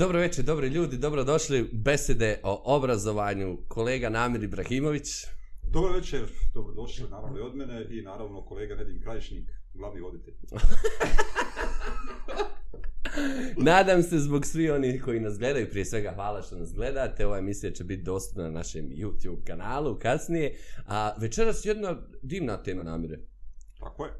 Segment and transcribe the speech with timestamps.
[0.00, 5.08] Dobro večer, dobri ljudi, dobro došli u besede o obrazovanju kolega Namir Ibrahimović.
[5.72, 6.20] Dobro večer,
[6.54, 10.34] dobro došli, naravno i od mene i naravno kolega Nedim Krajišnik, glavni voditelj.
[13.70, 17.38] Nadam se zbog svi oni koji nas gledaju, prije svega hvala što nas gledate, ova
[17.38, 23.29] emisija će biti dostupna na našem YouTube kanalu kasnije, a večeras jedna divna tema namire.
[23.80, 24.12] Tako je.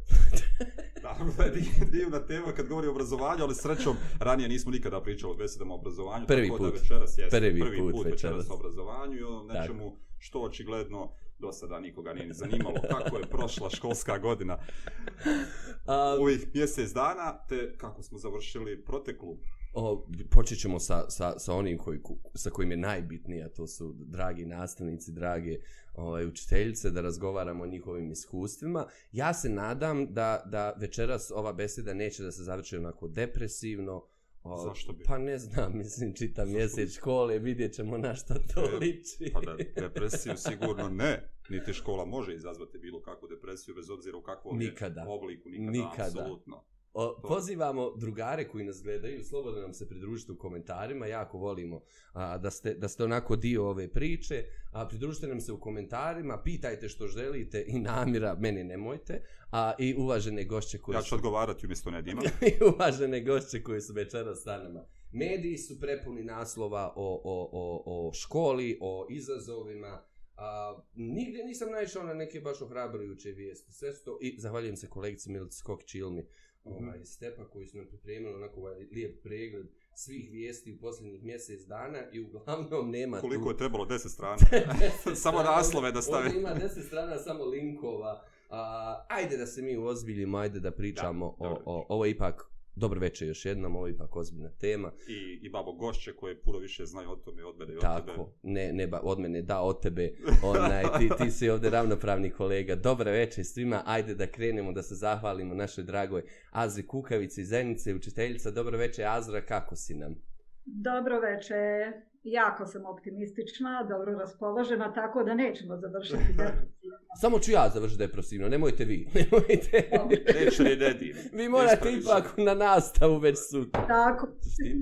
[1.03, 1.51] Naravno da je
[1.91, 5.77] divna tema kad govori o obrazovanju, ali srećom ranije nismo nikada pričali o besedama o
[5.77, 6.27] obrazovanju.
[6.27, 6.75] Prvi tako put.
[6.75, 8.23] Da večeras jest, Prvi prvi put put, večeras.
[8.33, 13.19] večeras o obrazovanju i o nečemu što očigledno do sada nikoga nije ni zanimalo kako
[13.19, 14.59] je prošla školska godina
[15.87, 19.37] A, ovih mjesec dana, te kako smo završili proteklu.
[19.73, 22.01] O, počet ćemo sa, sa, sa onim koji,
[22.35, 25.59] sa kojim je najbitnije, a to su dragi nastavnici, drage
[25.95, 28.87] ovaj, učiteljice, da razgovaramo o njihovim iskustvima.
[29.13, 34.07] Ja se nadam da, da večeras ova beseda neće da se završi onako depresivno,
[34.43, 35.05] O, Zašto bi?
[35.05, 39.31] Pa ne znam, mislim, čita mjesec škole, vidjet ćemo na šta to E, liči.
[39.33, 41.31] Pa da, depresiju sigurno ne.
[41.49, 45.05] Niti škola može izazvati bilo kakvu depresiju, bez obzira u kakvom je Nikada.
[45.09, 45.49] obliku.
[45.49, 46.05] Nikada, Nikada.
[46.21, 46.65] apsolutno.
[46.93, 51.81] O, pozivamo drugare koji nas gledaju, slobodno nam se pridružite u komentarima, jako volimo
[52.13, 56.43] a, da, ste, da ste onako dio ove priče, a pridružite nam se u komentarima,
[56.43, 61.15] pitajte što želite i namira, meni nemojte, a i uvažene gošće koje Ja ću su,
[61.15, 62.23] odgovarati umjesto Nedima.
[62.51, 64.85] i uvažene gošće koje su večeras sa nama.
[65.13, 70.03] Mediji su prepuni naslova o, o, o, o školi, o izazovima,
[70.41, 73.73] A, nigdje nisam naišao na neke baš ohrabrujuće vijesti.
[73.73, 76.25] Sve su to, i zahvaljujem se kolegici Milici Skokić-Ilmi,
[76.65, 81.61] ovaj, Stepa koji su nam pripremili onako ovaj lijep pregled svih vijesti u posljednjih mjesec
[81.67, 83.51] dana i uglavnom nema Koliko tu...
[83.51, 83.87] je trebalo?
[83.87, 84.37] 10 strana.
[85.07, 86.25] 10 Samo naslove da stave.
[86.27, 88.25] ovdje ima 10 strana samo linkova.
[88.51, 93.01] A, ajde da se mi uozbiljimo, ajde da pričamo Da, o, o, ovo ipak, dobro
[93.01, 94.93] večer još jednom, ovo je ipak ozbiljna tema.
[95.09, 98.07] I, I babo gošće koje puno više znaju o tome od mene i od tebe.
[98.07, 102.31] Tako, ne, ne ba, od mene, da, od tebe, onaj, ti, ti si ovdje ravnopravni
[102.31, 102.77] kolega.
[102.77, 108.51] Dobre večer svima, ajde da krenemo, da se zahvalimo našoj dragoj Azri Kukavici, Zenice, učiteljica.
[108.51, 110.30] Dobro večer, Azra, kako si nam?
[110.65, 111.93] Dobro večer.
[112.23, 116.99] Jako sam optimistična, dobro raspoložena, tako da nećemo završiti depresivno.
[117.21, 119.91] Samo ću ja završiti depresivno, nemojte vi, nemojte.
[120.35, 121.17] Neće ni Nedim.
[121.33, 123.87] vi morate ipak na nastavu već sutra.
[123.87, 124.29] Tako.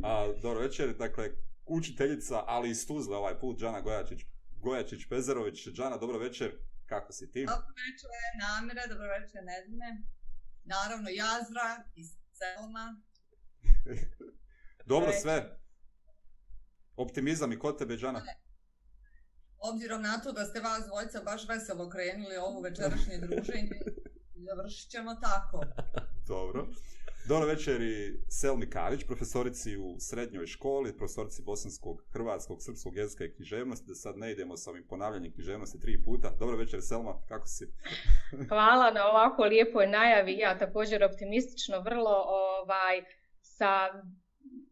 [0.04, 1.30] A, dobro večer, dakle,
[1.66, 4.20] učiteljica, ali iz Tuzle ovaj put, Džana Gojačić,
[4.62, 5.68] Gojačić Pezerović.
[5.68, 6.52] Džana, dobro večer,
[6.86, 7.46] kako si ti?
[7.46, 10.02] Dobro večer, Namire, dobro večer, Nedime.
[10.64, 12.96] Naravno, Jazra iz Selma.
[14.90, 15.22] Dobro večer.
[15.22, 15.58] sve.
[16.98, 18.22] Optimizam i kod tebe, Džana.
[19.58, 23.80] Obzirom na to da ste vas dvojica baš veselo krenuli ovu večerašnje druženje,
[24.34, 25.64] završit ćemo tako.
[26.26, 26.68] Dobro.
[27.28, 33.34] Dobro večer i Selmi Karić, profesorici u srednjoj školi, profesorici bosanskog, hrvatskog, srpskog jezika i
[33.34, 36.30] književnosti, da sad ne idemo sa ovim ponavljanjem književnosti tri puta.
[36.38, 37.72] Dobro večer, Selma, kako si?
[38.48, 40.38] Hvala na ovako lijepoj najavi.
[40.38, 42.24] Ja također optimistično vrlo
[42.60, 43.04] ovaj
[43.42, 44.02] sa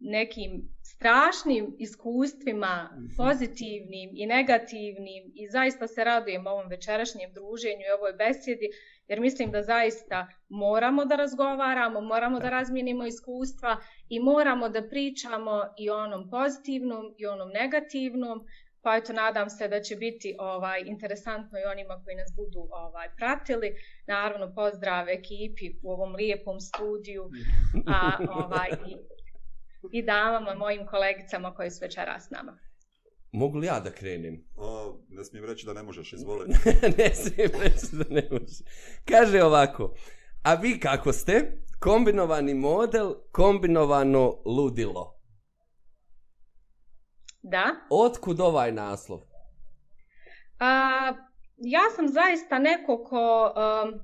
[0.00, 8.12] nekim strašnim iskustvima, pozitivnim i negativnim i zaista se radujem ovom večerašnjem druženju i ovoj
[8.12, 8.68] besjedi
[9.08, 13.76] jer mislim da zaista moramo da razgovaramo, moramo da razmijenimo iskustva
[14.08, 18.46] i moramo da pričamo i onom pozitivnom i onom negativnom
[18.82, 23.08] pa eto nadam se da će biti ovaj interesantno i onima koji nas budu ovaj
[23.16, 23.74] pratili.
[24.06, 27.30] Naravno pozdrav ekipi u ovom lijepom studiju,
[27.86, 28.10] a
[28.44, 28.96] ovaj i,
[29.92, 32.58] i damama, mojim kolegicama koji su večeras s nama.
[33.32, 34.44] Mogu li ja da krenem?
[34.56, 36.46] O, ne smijem reći da ne možeš, izvoli.
[36.98, 38.64] ne smijem reći da ne može.
[39.04, 39.94] Kaže ovako,
[40.42, 41.62] a vi kako ste?
[41.78, 45.20] Kombinovani model, kombinovano ludilo.
[47.42, 47.64] Da?
[47.90, 49.20] Otkud ovaj naslov?
[50.58, 51.12] A,
[51.56, 54.00] ja sam zaista neko ko um,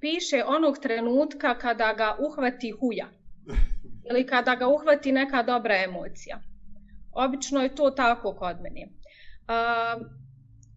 [0.00, 3.06] piše onog trenutka kada ga uhvati huja
[4.10, 6.40] ili kada ga uhvati neka dobra emocija.
[7.12, 8.88] Obično je to tako kod mene.
[9.48, 9.98] A,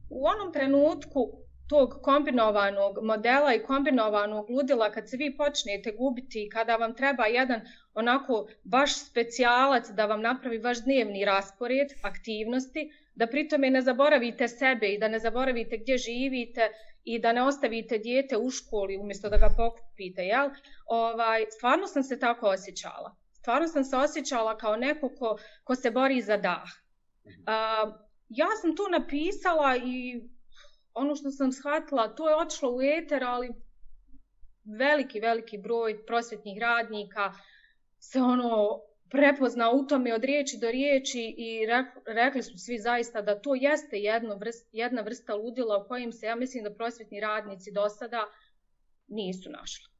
[0.09, 1.31] u onom trenutku
[1.69, 7.25] tog kombinovanog modela i kombinovanog ludila kad se vi počnete gubiti i kada vam treba
[7.25, 7.61] jedan
[7.93, 14.87] onako baš specijalac da vam napravi vaš dnevni raspored aktivnosti, da pritome ne zaboravite sebe
[14.87, 16.69] i da ne zaboravite gdje živite
[17.03, 20.49] i da ne ostavite dijete u školi umjesto da ga pokupite, jel?
[20.85, 23.15] Ovaj, stvarno sam se tako osjećala.
[23.39, 26.69] Stvarno sam se osjećala kao neko ko, ko se bori za dah.
[27.45, 27.85] A,
[28.29, 30.21] ja sam to napisala i
[30.93, 33.49] ono što sam shvatila, to je otišlo u eter, ali
[34.77, 37.33] veliki, veliki broj prosvjetnih radnika
[37.99, 41.65] se ono prepoznao u tome od riječi do riječi i
[42.05, 46.25] rekli su svi zaista da to jeste jedno vrst, jedna vrsta ludila u kojim se,
[46.25, 48.25] ja mislim da prosvjetni radnici do sada
[49.07, 49.98] nisu našli.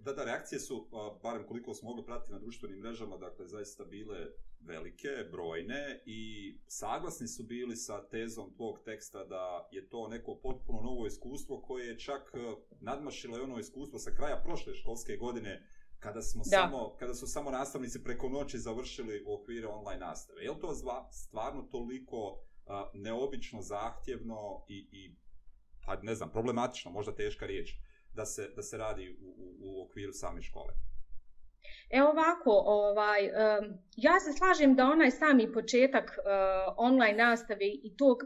[0.00, 0.88] Da, da, reakcije su,
[1.22, 4.26] barem koliko smo mogli pratiti na društvenim mrežama, dakle, zaista bile
[4.60, 10.80] velike, brojne i saglasni su bili sa tezom tvog teksta da je to neko potpuno
[10.82, 12.32] novo iskustvo koje je čak
[12.80, 15.66] nadmašilo ono iskustvo sa kraja prošle školske godine
[15.98, 16.50] kada smo da.
[16.50, 20.42] samo kada su samo nastavnici preko noći završili u okviru online nastave.
[20.42, 25.16] Je li to zva, stvarno toliko uh, neobično zahtjevno i, i
[25.86, 27.74] pa ne znam, problematično, možda teška riječ,
[28.14, 30.74] da se, da se radi u, u, u okviru same škole?
[31.90, 33.30] E ovako, ovaj,
[33.96, 36.22] ja se slažem da onaj sami početak eh,
[36.76, 38.18] online nastave i tog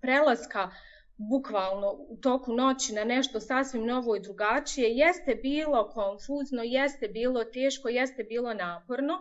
[0.00, 0.70] prelaska
[1.16, 7.44] bukvalno u toku noći na nešto sasvim novo i drugačije, jeste bilo konfuzno, jeste bilo
[7.44, 9.18] teško, jeste bilo naporno,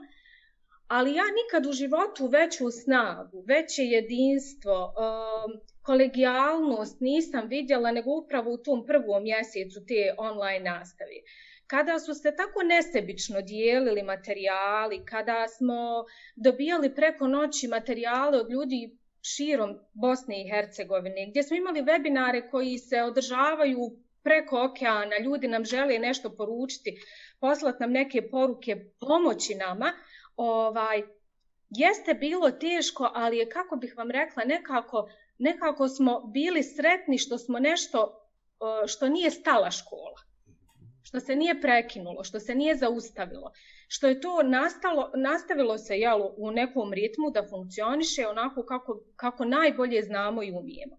[0.88, 8.52] ali ja nikad u životu veću snagu, veće jedinstvo, um, kolegijalnost nisam vidjela nego upravo
[8.52, 11.18] u tom prvom mjesecu te online nastave.
[11.68, 16.06] Kada su se tako nesebično dijelili materijali, kada smo
[16.36, 22.78] dobijali preko noći materijale od ljudi širom Bosne i Hercegovine, gdje smo imali webinare koji
[22.78, 23.80] se održavaju
[24.24, 26.98] preko okeana, ljudi nam žele nešto poručiti,
[27.40, 29.94] poslati nam neke poruke, pomoći nama,
[30.36, 31.04] ovaj,
[31.70, 37.38] jeste bilo teško, ali je, kako bih vam rekla, nekako, nekako smo bili sretni što
[37.38, 38.30] smo nešto,
[38.88, 40.26] što nije stala škola
[41.06, 43.52] što se nije prekinulo, što se nije zaustavilo,
[43.88, 49.46] što je to nastalo, nastavilo se jel, u nekom ritmu da funkcioniše onako kako, kako
[49.46, 50.98] najbolje znamo i umijemo.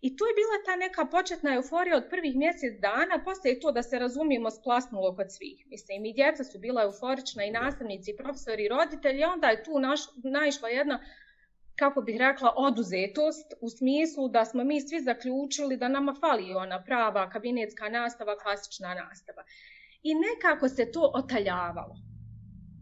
[0.00, 3.72] I to je bila ta neka početna euforija od prvih mjesec dana, posle je to
[3.72, 5.66] da se razumijemo splasnulo kod svih.
[5.66, 9.78] Mislim, i djeca su bila euforična, i nastavnici, i profesori, i roditelji, onda je tu
[9.78, 11.00] naš, naišla jedna
[11.78, 16.82] kako bih rekla, oduzetost u smislu da smo mi svi zaključili da nama fali ona
[16.84, 19.42] prava kabinetska nastava, klasična nastava.
[20.02, 21.96] I nekako se to otaljavalo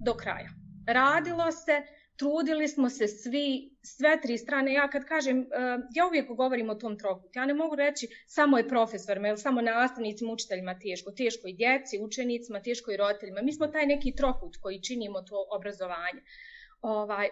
[0.05, 0.49] do kraja.
[0.87, 1.83] Radilo se,
[2.17, 4.73] trudili smo se svi, sve tri strane.
[4.73, 5.47] Ja kad kažem, e,
[5.95, 7.39] ja uvijek govorim o tom trokutu.
[7.39, 11.11] Ja ne mogu reći samo je profesorima ili samo nastavnicima, učiteljima teško.
[11.13, 13.43] Teško i djeci, učenicima, teško i roditeljima.
[13.43, 16.23] Mi smo taj neki trokut koji činimo to obrazovanje.
[16.81, 17.29] Ovaj,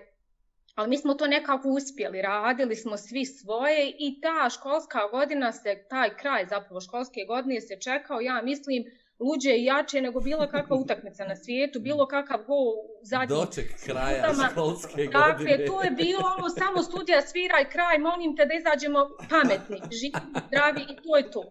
[0.74, 5.84] Ali mi smo to nekako uspjeli, radili smo svi svoje i ta školska godina se,
[5.90, 8.84] taj kraj zapravo školske godine se čekao, ja mislim,
[9.20, 12.54] luđe i jače nego bilo kakva utakmica na svijetu, bilo kakav go
[13.02, 13.36] zadnji.
[13.36, 14.48] Doček kraja Utama.
[14.50, 15.10] školske godine.
[15.12, 20.12] Dakle, to je bilo ono, samo studija sviraj kraj, molim te da izađemo pametni, živi,
[20.46, 21.44] zdravi i to je to.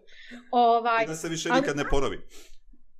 [0.50, 2.18] Ovaj, I da se više nikad ne ponovi.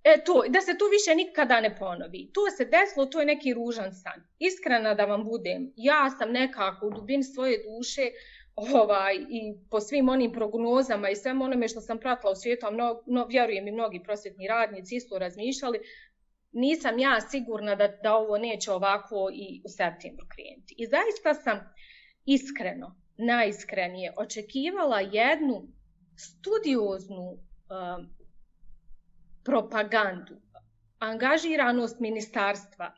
[0.04, 2.30] E to, da se to više nikada ne ponovi.
[2.32, 4.22] To se desilo, to je neki ružan san.
[4.38, 8.10] Iskrena da vam budem, ja sam nekako u dubini svoje duše
[8.56, 12.70] ovaj, i po svim onim prognozama i svem onome što sam pratila u svijetu, a
[12.70, 15.78] mno, no, vjerujem i mnogi prosvjetni radnici isto razmišljali,
[16.52, 20.74] nisam ja sigurna da, da ovo neće ovako i u septembru krenuti.
[20.78, 21.74] I zaista sam
[22.24, 25.68] iskreno, najiskrenije, očekivala jednu
[26.16, 28.23] studioznu um,
[29.44, 30.34] propagandu,
[30.98, 32.94] angažiranost ministarstva,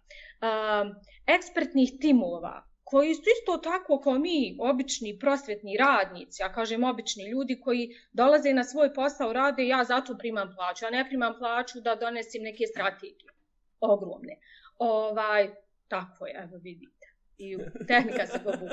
[1.26, 7.60] ekspertnih timova, koji su isto tako kao mi, obični prosvjetni radnici, ja kažem obični ljudi
[7.60, 11.94] koji dolaze na svoj posao, rade, ja zato primam plaću, ja ne primam plaću da
[11.94, 13.32] donesim neke strategije,
[13.80, 14.36] ogromne.
[14.78, 15.50] Ovaj,
[15.88, 17.06] tako je, evo vidite.
[17.38, 18.66] I tehnika se pobu.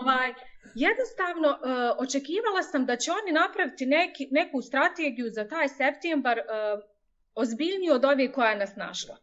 [0.00, 0.34] Ovaj,
[0.74, 1.58] jednostavno, uh,
[1.98, 6.44] očekivala sam da će oni napraviti neki, neku strategiju za taj septembar uh,
[7.34, 9.16] ozbiljniju od ove koja nas našla.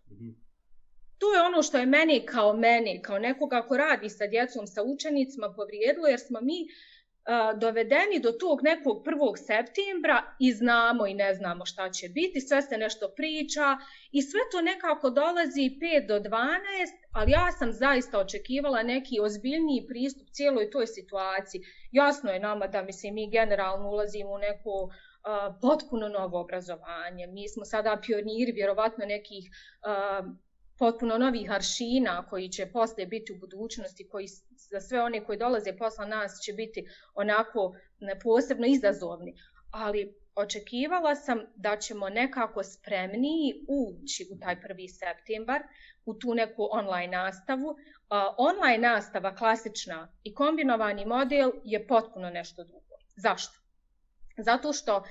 [1.17, 4.84] To je ono što je meni kao meni, kao nekoga ko radi sa djecom, sa
[4.84, 6.67] učenicima povrijedilo, jer smo mi
[7.56, 9.38] dovedeni do tog nekog 1.
[9.38, 13.78] septembra i znamo i ne znamo šta će biti, sve se nešto priča
[14.12, 16.32] i sve to nekako dolazi 5 do 12,
[17.12, 21.62] ali ja sam zaista očekivala neki ozbiljniji pristup cijeloj toj situaciji.
[21.92, 24.92] Jasno je nama da mislim, mi generalno ulazimo u neko uh,
[25.62, 27.28] potpuno novo obrazovanje.
[27.28, 30.25] Mi smo sada pioniri vjerovatno nekih uh,
[30.81, 34.27] potpuno novih aršina koji će posle biti u budućnosti, koji
[34.71, 37.75] za sve one koji dolaze posla nas će biti onako
[38.23, 39.35] posebno izazovni.
[39.71, 44.88] Ali očekivala sam da ćemo nekako spremniji ući u taj 1.
[45.00, 45.61] septembar,
[46.05, 47.75] u tu neku online nastavu.
[48.38, 52.95] Online nastava klasična i kombinovani model je potpuno nešto drugo.
[53.15, 53.59] Zašto?
[54.38, 55.03] Zato što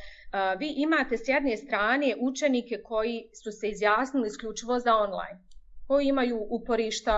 [0.59, 5.50] vi imate s jedne strane učenike koji su se izjasnili isključivo za online
[5.91, 7.15] koji imaju uporišta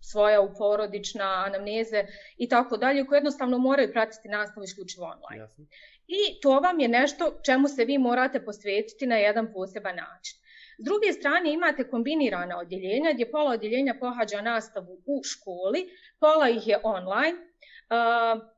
[0.00, 2.04] svoja u porodična anamneze
[2.36, 5.42] i tako dalje, koji jednostavno moraju pratiti nastavu isključivo online.
[5.42, 5.64] Jasno.
[6.06, 10.36] I to vam je nešto čemu se vi morate posvetiti na jedan poseban način.
[10.78, 15.88] S druge strane imate kombinirana odjeljenja gdje pola odjeljenja pohađa nastavu u školi,
[16.20, 17.38] pola ih je online.
[17.38, 18.56] Uh,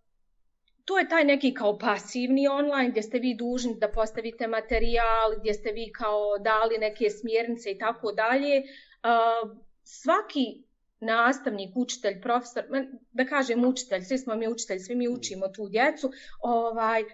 [0.85, 5.55] to je taj neki kao pasivni online gdje ste vi dužni da postavite materijal, gdje
[5.55, 8.62] ste vi kao dali neke smjernice i tako dalje.
[9.02, 10.69] Uh, svaki
[11.00, 12.64] nastavnik, učitelj, profesor,
[13.12, 17.05] da kažem učitelj, svi smo mi učitelji, svi mi učimo tu djecu, ovaj,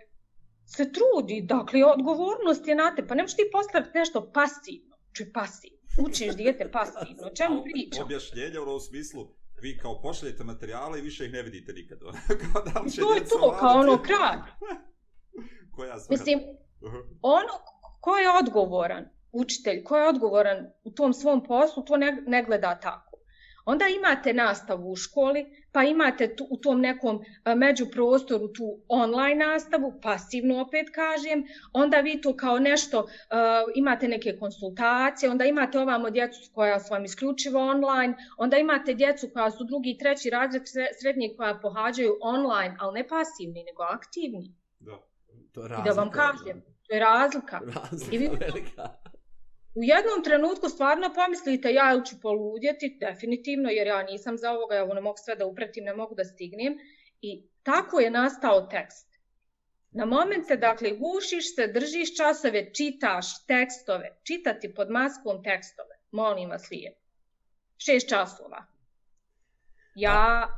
[0.66, 5.78] se trudi, dakle, odgovornost je na te, pa nemoš ti postaviti nešto pasivno, či pasivno,
[6.06, 8.04] učiš dijete pasivno, o čemu pričam?
[8.04, 9.28] Objašnjenje u ovom smislu,
[9.62, 11.98] vi kao pošaljete materijale i više ih ne vidite nikad.
[12.52, 14.38] kao da li će to je to, kao ono kraj.
[15.76, 16.10] Koja svrha?
[16.10, 16.40] Mislim,
[17.22, 17.52] ono
[18.00, 22.78] ko je odgovoran, učitelj, ko je odgovoran u tom svom poslu, to ne, ne gleda
[22.80, 23.10] tako.
[23.66, 25.40] Onda imate nastavu u školi,
[25.72, 31.96] pa imate tu, u tom nekom a, međuprostoru tu online nastavu, pasivno opet kažem, onda
[31.96, 37.04] vi to kao nešto, a, imate neke konsultacije, onda imate ovamo djecu koja su vam
[37.04, 42.18] isključivo online, onda imate djecu koja su drugi i treći razred sre- srednjeg koja pohađaju
[42.22, 44.52] online, ali ne pasivni, nego aktivni.
[44.80, 44.98] Da.
[45.52, 47.60] To je I da vam razlika, kažem, to je razlika.
[47.74, 48.88] Razlika I vi- velika.
[49.74, 54.84] U jednom trenutku stvarno pomislite ja ću poludjeti, definitivno, jer ja nisam za ovoga, ja
[54.84, 56.78] ovo ne mogu sve da upratim, ne mogu da stignem.
[57.20, 59.08] I tako je nastao tekst.
[59.90, 66.70] Na momente, dakle, gušiš se, držiš časove, čitaš tekstove, čitati pod maskom tekstove, molim vas
[66.70, 66.94] lije.
[67.78, 68.64] Šest časova.
[69.94, 70.48] Ja,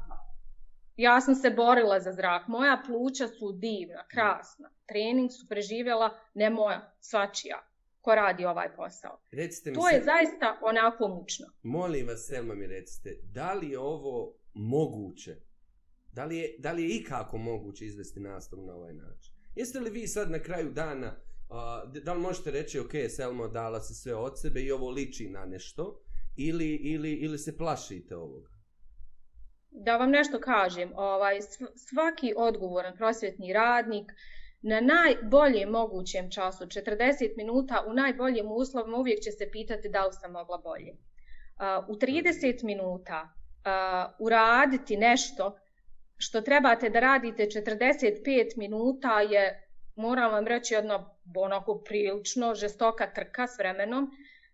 [0.97, 2.49] ja sam se borila za zrak.
[2.49, 4.71] Moja pluća su divna, krasna.
[4.87, 7.67] Trening su preživjela, ne moja, svačija
[8.07, 9.19] ko radi ovaj posao.
[9.33, 11.47] Recite mi To je sad- zaista onako mučno.
[11.63, 15.37] Molim vas, Selma mi recite, da li je ovo moguće?
[16.13, 19.35] Da li je, da li je ikako moguće izvesti nastavu na ovaj način?
[19.55, 21.17] Jeste li vi sad na kraju dana,
[21.87, 25.29] d- da li možete reći, ok, Selma dala se sve od sebe i ovo liči
[25.29, 26.01] na nešto,
[26.37, 28.49] ili, ili, ili se plašite ovoga?
[29.71, 34.13] Da vam nešto kažem, ovaj, sv- svaki odgovoran prosvjetni radnik
[34.63, 40.13] na najboljem mogućem času, 40 minuta u najboljim uslovima, uvijek će se pitati da li
[40.13, 40.93] sam mogla bolje.
[40.93, 45.59] Uh, u 30 minuta uh, uraditi nešto
[46.17, 53.47] što trebate da radite 45 minuta je, moram vam reći, jedna onako prilično žestoka trka
[53.47, 54.11] s vremenom,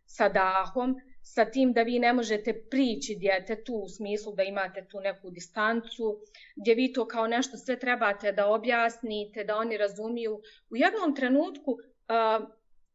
[0.06, 0.96] sa dahom,
[1.34, 6.18] sa tim da vi ne možete prići djetetu u smislu da imate tu neku distancu,
[6.56, 10.40] gdje vi to kao nešto sve trebate da objasnite, da oni razumiju.
[10.70, 12.48] U jednom trenutku, uh,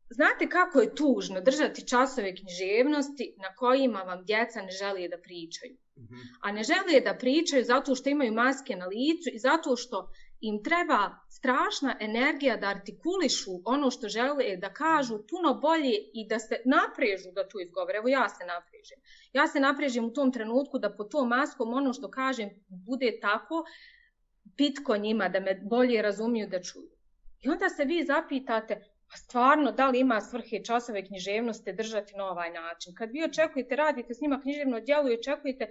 [0.09, 5.77] znate kako je tužno držati časove književnosti na kojima vam djeca ne žele da pričaju.
[6.41, 10.09] A ne žele da pričaju zato što imaju maske na licu i zato što
[10.41, 16.39] im treba strašna energija da artikulišu ono što žele da kažu puno bolje i da
[16.39, 17.97] se naprežu da to izgovore.
[17.97, 18.99] Evo ja se naprežem.
[19.33, 23.65] Ja se naprežem u tom trenutku da po tom maskom ono što kažem bude tako
[24.57, 26.89] pitko njima, da me bolje razumiju da čuju.
[27.41, 28.73] I onda se vi zapitate,
[29.13, 32.95] a stvarno, da li ima svrhe časove književnosti držati na ovaj način?
[32.95, 35.67] Kad vi očekujete, radite s njima književno djelo i očekujete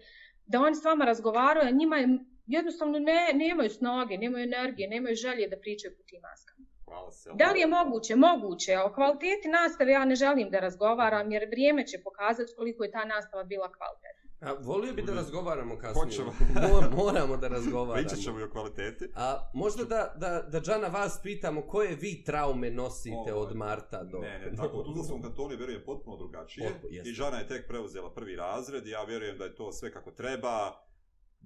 [0.46, 5.14] da oni s vama razgovaraju, a njima je jednostavno ne, nemaju snage, nemaju energije, nemaju
[5.16, 6.66] želje da pričaju po tim maskama.
[6.84, 7.10] Hvala.
[7.34, 8.16] Da li je moguće?
[8.16, 8.74] Moguće.
[8.74, 12.90] A o kvaliteti nastave ja ne želim da razgovaram, jer vrijeme će pokazati koliko je
[12.90, 14.26] ta nastava bila kvalitetna.
[14.40, 15.20] A, volio bi da Bude.
[15.20, 16.04] razgovaramo kasnije.
[16.04, 16.32] Hoćemo.
[16.68, 17.94] Mo- moramo da razgovaramo.
[17.94, 19.08] Pričat ćemo i o kvaliteti.
[19.14, 24.04] A možda da, da, da Džana vas pitamo koje vi traume nosite Ovaj, od Marta
[24.04, 24.18] do...
[24.18, 26.70] Ne, ne, tako, u Tuzlanskom kantonu je, vjerujem potpuno drugačije.
[26.70, 26.92] Potpuno.
[27.04, 30.10] I Žana je tek preuzela prvi razred i ja vjerujem da je to sve kako
[30.10, 30.72] treba,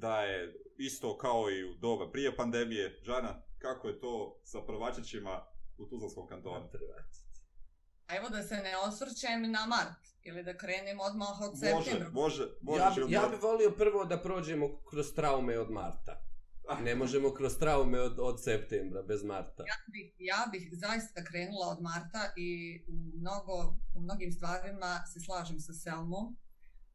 [0.01, 3.01] da je isto kao i u doba prije pandemije.
[3.03, 5.47] Žana, kako je to sa prvačićima
[5.79, 6.69] u Tuzlanskom kantonu?
[8.07, 12.11] A evo da se ne osvrćem na mart, ili da krenem odmah od Može, septembra.
[12.11, 12.83] može, može.
[12.83, 16.25] Ja, bi- ja bih volio prvo da prođemo kroz traume od Marta.
[16.83, 19.63] Ne možemo kroz traume od, od septembra, bez Marta.
[19.67, 22.51] Ja bih, ja bih zaista krenula od marta i
[22.89, 23.53] u, mnogo,
[23.97, 26.37] u mnogim stvarima se slažem sa Selmom,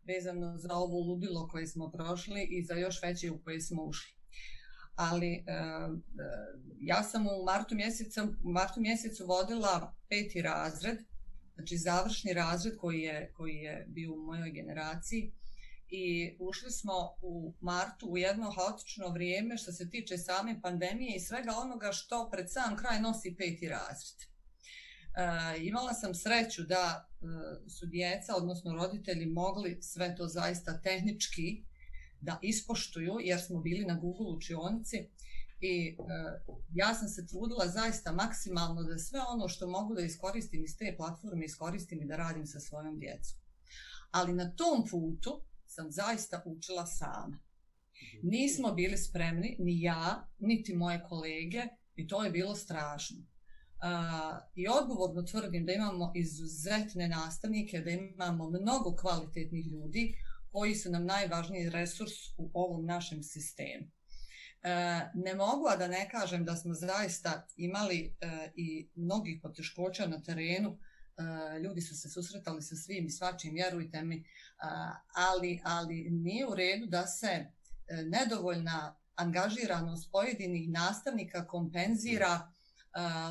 [0.06, 4.14] vezano za ovo ludilo koje smo prošli i za još veće u koje smo ušli.
[4.96, 5.96] Ali e, e,
[6.80, 10.98] ja sam u martu mjesecu, u martu mjesecu vodila peti razred,
[11.56, 15.32] znači završni razred koji je, koji je bio u mojoj generaciji
[15.90, 21.20] i ušli smo u martu u jedno haotično vrijeme što se tiče same pandemije i
[21.20, 24.35] svega onoga što pred sam kraj nosi peti razred.
[25.18, 31.64] Eh, imala sam sreću da eh, su djeca, odnosno roditelji, mogli sve to zaista tehnički
[32.22, 35.10] da ispoštuju, jer smo bili na Google učionici
[35.62, 40.64] i eh, ja sam se trudila zaista maksimalno da sve ono što mogu da iskoristim
[40.64, 43.40] iz te platforme iskoristim i da radim sa svojom djecom.
[44.12, 47.40] Ali na tom putu sam zaista učila sama.
[48.24, 51.64] Nismo bili spremni, ni ja, niti moje kolege,
[51.96, 53.35] i to je bilo strašno.
[53.76, 60.16] Uh, I odgovorno tvrdim da imamo izuzetne nastavnike, da imamo mnogo kvalitetnih ljudi
[60.52, 63.88] koji su nam najvažniji resurs u ovom našem sistemu.
[64.66, 70.08] E, ne mogu a da ne kažem da smo zaista imali e, i mnogih poteškoća
[70.08, 74.24] na terenu, e, ljudi su se susretali sa svim i svačim, vjerujte mi, e,
[75.16, 77.50] ali, ali nije u redu da se e,
[78.04, 82.52] nedovoljna angažiranost pojedinih nastavnika kompenzira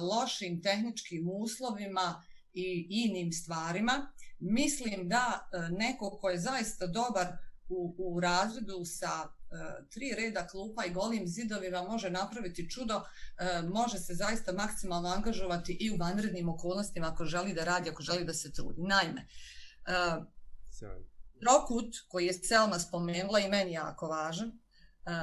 [0.01, 4.13] lošim tehničkim uslovima i inim stvarima.
[4.39, 7.27] Mislim da neko ko je zaista dobar
[7.69, 13.03] u, u razredu sa E, tri reda klupa i golim zidovima može napraviti čudo,
[13.39, 18.03] e, može se zaista maksimalno angažovati i u vanrednim okolnostima ako želi da radi, ako
[18.03, 18.83] želi da se trudi.
[18.83, 19.27] Naime,
[21.47, 24.53] Rokut, koji je Selma spomenula i meni jako važan, e,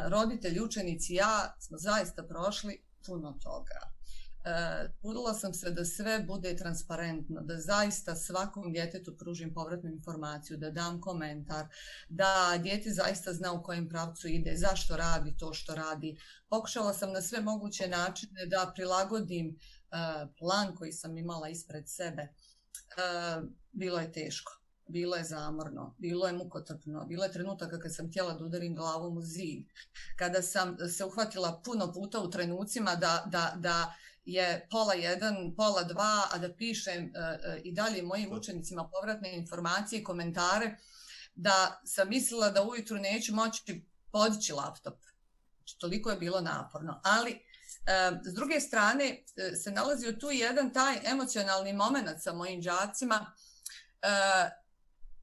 [0.10, 3.80] roditelji, učenici ja smo zaista prošli puno toga.
[4.46, 10.58] Eh, Trudila sam se da sve bude transparentno, da zaista svakom djetetu pružim povratnu informaciju,
[10.58, 11.66] da dam komentar,
[12.10, 16.18] da djete zaista zna u kojem pravcu ide, zašto radi to što radi.
[16.50, 22.28] Pokušala sam na sve moguće načine da prilagodim eh, plan koji sam imala ispred sebe.
[22.92, 24.58] Uh, bilo je teško.
[24.88, 29.18] Bilo je zamorno, bilo je mukotrpno, bilo je trenutaka kad sam htjela da udarim glavom
[29.18, 29.66] u zid,
[30.18, 33.94] kada sam se uhvatila puno puta u trenucima da, da, da
[34.26, 39.36] je pola jedan, pola dva, a da pišem uh, uh, i dalje mojim učenicima povratne
[39.36, 40.78] informacije i komentare,
[41.36, 45.00] da sam mislila da ujutru neću moći podići laptop.
[45.58, 47.02] Znači, toliko je bilo naporno.
[47.04, 49.24] Ali, uh, s druge strane,
[49.64, 53.34] se nalazio tu jedan taj emocionalni moment sa mojim džacima.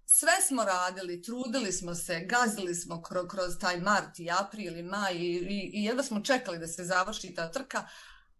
[0.06, 5.14] Sve smo radili, trudili smo se, gazili smo kroz, taj mart i april i maj
[5.14, 7.86] i, i jedva smo čekali da se završi ta trka,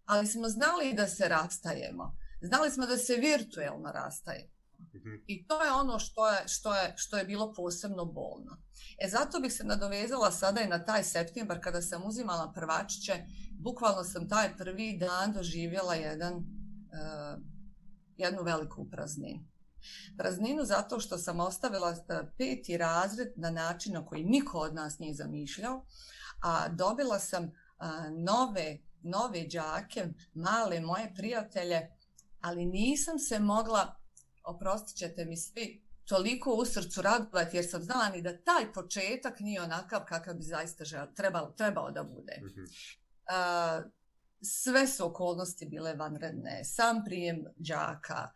[0.08, 2.16] ali smo znali da se rastajemo.
[2.40, 4.50] Znali smo da se virtuelno rastajemo.
[4.94, 5.14] Mhm.
[5.26, 8.62] I to je ono što je, što, je, što je bilo posebno bolno.
[8.98, 13.24] E zato bih se nadovezala sada i na taj septembar kada sam uzimala prvačiće.
[13.60, 17.42] Bukvalno sam taj prvi dan doživjela jedan, uh,
[18.16, 19.44] jednu veliku prazninu.
[20.18, 21.96] Prazninu zato što sam ostavila e,
[22.38, 25.86] peti razred na način na koji niko od nas nije zamišljao,
[26.42, 27.50] a dobila sam uh,
[28.18, 31.90] nove nove džake, male moje prijatelje,
[32.40, 33.94] ali nisam se mogla,
[34.44, 39.40] oprostit ćete mi svi, toliko u srcu radovati jer sam znala ni da taj početak
[39.40, 42.40] nije onakav kakav bi zaista žel, trebalo, trebao da bude.
[42.42, 43.90] Uh,
[44.42, 48.30] sve su okolnosti bile vanredne, sam prijem džaka,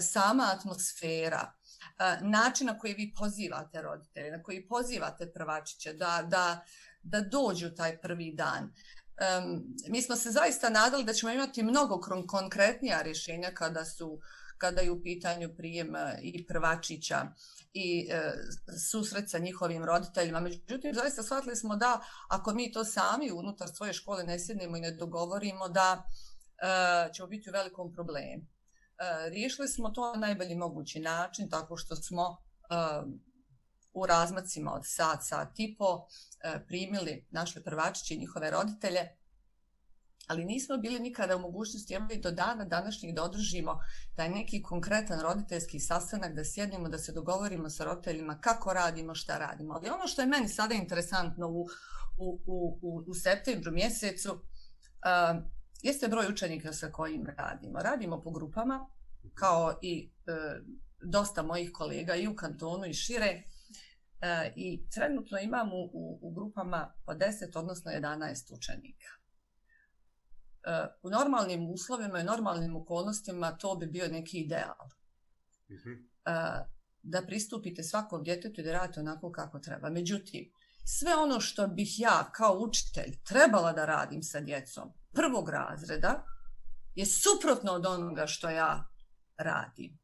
[0.00, 1.52] sama atmosfera,
[2.20, 6.64] način na koji vi pozivate roditelje, na koji pozivate prvačiće da, da,
[7.02, 8.72] da dođu taj prvi dan.
[9.22, 14.20] Um, mi smo se zaista nadali da ćemo imati mnogo konkretnija rješenja kada su
[14.58, 17.26] kada je u pitanju prijem e, i prvačića
[17.72, 18.32] i e,
[18.90, 20.40] susret sa njihovim roditeljima.
[20.40, 24.80] Međutim, zaista shvatili smo da ako mi to sami unutar svoje škole ne sjednemo i
[24.80, 28.42] ne dogovorimo, da e, ćemo biti u velikom problemu.
[28.42, 32.36] E, riješili smo to na najbolji mogući način, tako što smo
[32.70, 32.74] e,
[33.92, 36.06] u razmacima od sat, sat i po,
[36.44, 39.08] e, primili naše prvačiće i njihove roditelje,
[40.26, 43.80] ali nismo bili nikada u mogućnosti evo do dana današnjih da održimo
[44.16, 49.38] taj neki konkretan roditeljski sastanak, da sjednemo, da se dogovorimo sa roditeljima kako radimo, šta
[49.38, 49.74] radimo.
[49.74, 51.66] Ali ono što je meni sada interesantno u,
[52.18, 55.42] u, u, u, u septembru mjesecu, uh,
[55.82, 57.78] jeste broj učenika sa kojim radimo.
[57.78, 58.86] Radimo po grupama,
[59.34, 60.32] kao i e,
[61.02, 63.42] dosta mojih kolega i u kantonu i šire,
[64.22, 69.08] E, i trenutno imamo u, u grupama po 10, odnosno 11 učenika.
[70.64, 74.88] E, u normalnim uslovima i normalnim okolnostima to bi bio neki ideal.
[75.70, 75.92] Mhm.
[76.24, 76.32] E,
[77.02, 79.90] da pristupite svakom djetetu i da radite onako kako treba.
[79.90, 80.52] Međutim,
[80.84, 86.24] sve ono što bih ja kao učitelj trebala da radim sa djecom prvog razreda
[86.94, 88.88] je suprotno od onoga što ja
[89.36, 89.98] radim.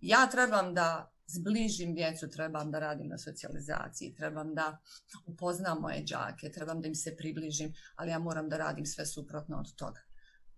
[0.00, 4.78] Ja trebam da zbližim djecu, trebam da radim na socijalizaciji, trebam da
[5.26, 9.58] upoznam moje džake, trebam da im se približim, ali ja moram da radim sve suprotno
[9.58, 10.00] od toga.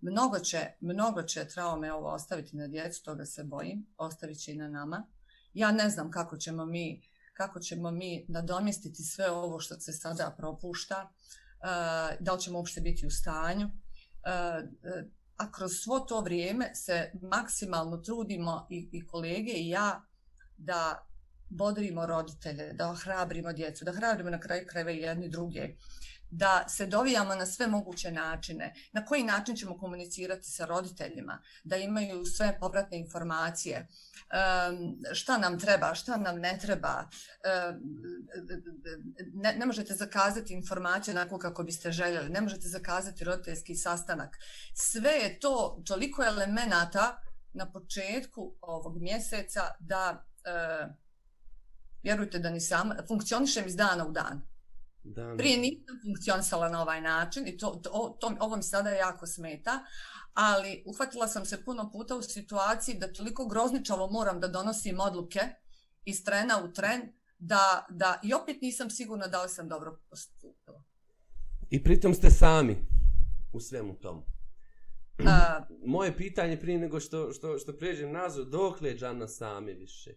[0.01, 4.55] Mnogo će, mnogo će traume ovo ostaviti na djecu, toga se bojim, ostavit će i
[4.55, 5.07] na nama.
[5.53, 7.01] Ja ne znam kako ćemo mi,
[7.33, 12.81] kako ćemo mi nadomjestiti sve ovo što se sada propušta, eh, da li ćemo uopšte
[12.81, 13.65] biti u stanju.
[13.65, 15.03] Eh, eh,
[15.37, 20.05] a kroz svo to vrijeme se maksimalno trudimo i, i kolege i ja
[20.57, 21.07] da
[21.49, 25.75] bodrimo roditelje, da ohrabrimo djecu, da hrabrimo na kraju krajeva i jedni druge,
[26.31, 31.77] da se dovijamo na sve moguće načine, na koji način ćemo komunicirati sa roditeljima, da
[31.77, 33.87] imaju sve povratne informacije,
[35.13, 37.09] šta nam treba, šta nam ne treba,
[39.33, 44.37] ne, ne možete zakazati informaciju onako kako biste željeli, ne možete zakazati roditeljski sastanak.
[44.73, 47.21] Sve je to toliko elemenata
[47.53, 50.91] na početku ovog mjeseca da uh,
[52.03, 54.41] vjerujte da ni sama, funkcionišem iz dana u dan.
[55.03, 59.27] Da, Prije nisam funkcionisala na ovaj način i to, to, to, ovo mi sada jako
[59.27, 59.85] smeta,
[60.33, 65.39] ali uhvatila sam se puno puta u situaciji da toliko grozničavo moram da donosim odluke
[66.05, 67.01] iz trena u tren,
[67.37, 70.83] da, da i opet nisam sigurna da li sam dobro postupila.
[71.69, 72.77] I pritom ste sami
[73.53, 74.25] u svemu tomu.
[75.27, 80.11] A, Moje pitanje prije nego što, što, što pređem nazor, dok je Džana sami više?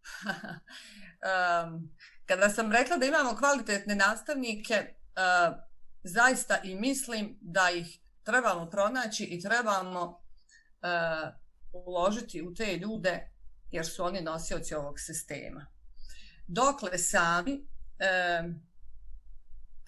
[1.64, 1.90] um,
[2.26, 5.56] kada sam rekla da imamo kvalitetne nastavnike, uh,
[6.02, 11.34] zaista i mislim da ih trebamo pronaći i trebamo uh,
[11.72, 13.30] uložiti u te ljude
[13.70, 15.66] jer su oni nosioci ovog sistema.
[16.46, 18.54] Dokle sami, uh,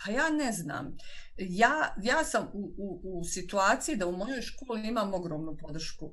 [0.04, 0.96] pa ja ne znam,
[1.36, 6.12] ja, ja sam u, u, u situaciji da u mojoj školi imam ogromnu podršku uh,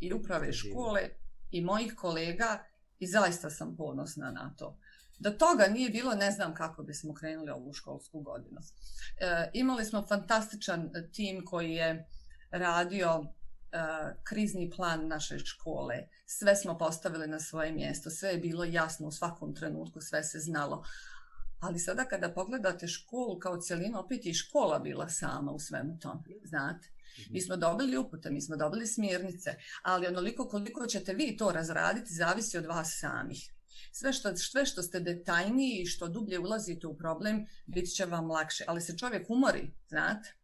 [0.00, 1.10] i uprave škole
[1.50, 2.64] i mojih kolega
[2.98, 4.78] i zaista sam ponosna na to.
[5.18, 8.60] Da toga nije bilo, ne znam kako bismo krenuli ovu školsku godinu.
[9.20, 12.08] E, imali smo fantastičan e, tim koji je
[12.50, 13.24] radio
[13.72, 13.78] e,
[14.24, 15.94] krizni plan naše škole.
[16.26, 20.38] Sve smo postavili na svoje mjesto, sve je bilo jasno u svakom trenutku, sve se
[20.38, 20.84] znalo.
[21.60, 25.98] Ali sada kada pogledate školu kao cijelinu, opet je i škola bila sama u svemu
[25.98, 26.93] tome, znate.
[27.30, 32.14] Mi smo dobili upute, mi smo dobili smjernice, ali onoliko koliko ćete vi to razraditi
[32.14, 33.54] zavisi od vas samih.
[33.92, 38.30] Sve što, sve što ste detaljniji i što dublje ulazite u problem, bit će vam
[38.30, 38.64] lakše.
[38.68, 40.34] Ali se čovjek umori, znate?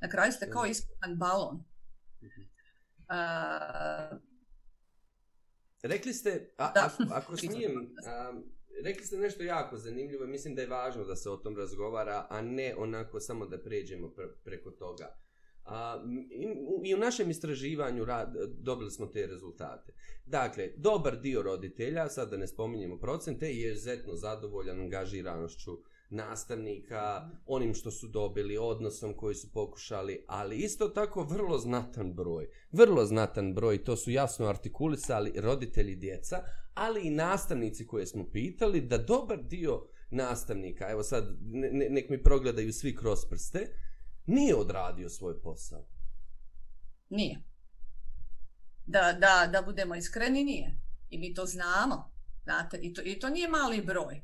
[0.00, 1.64] Na kraju ste kao isputan balon.
[3.08, 4.18] Uh,
[5.82, 8.40] rekli ste, a, a, ako smijem, a,
[8.84, 12.42] rekli ste nešto jako zanimljivo, mislim da je važno da se o tom razgovara, a
[12.42, 15.25] ne onako samo da pređemo pre, preko toga.
[15.66, 19.92] A, i, I u našem istraživanju rad, dobili smo te rezultate.
[20.26, 25.78] Dakle, dobar dio roditelja, sad da ne spominjemo procente, je izuzetno zadovoljan angažiranošću
[26.10, 32.48] nastavnika, onim što su dobili, odnosom koji su pokušali, ali isto tako vrlo znatan broj.
[32.72, 36.42] Vrlo znatan broj, to su jasno artikulisali roditelji djeca,
[36.74, 42.22] ali i nastavnici koje smo pitali, da dobar dio nastavnika, evo sad ne, nek mi
[42.22, 43.66] progledaju svi kroz prste,
[44.26, 45.86] nije odradio svoj posao.
[47.08, 47.42] Nije.
[48.86, 50.78] Da, da, da budemo iskreni, nije.
[51.10, 52.12] I mi to znamo.
[52.44, 54.22] Znate, i to, i to nije mali broj.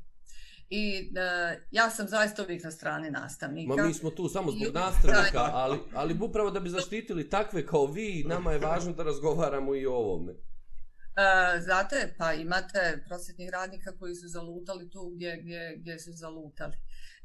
[0.69, 3.75] I uh, ja sam zaista uvijek na strani nastavnika.
[3.75, 7.85] Ma mi smo tu samo zbog nastavnika, ali, ali upravo da bi zaštitili takve kao
[7.85, 10.31] vi, nama je važno da razgovaramo i o ovome.
[10.31, 16.77] Uh, znate, pa imate prosjetnih radnika koji su zalutali tu gdje, gdje, gdje su zalutali.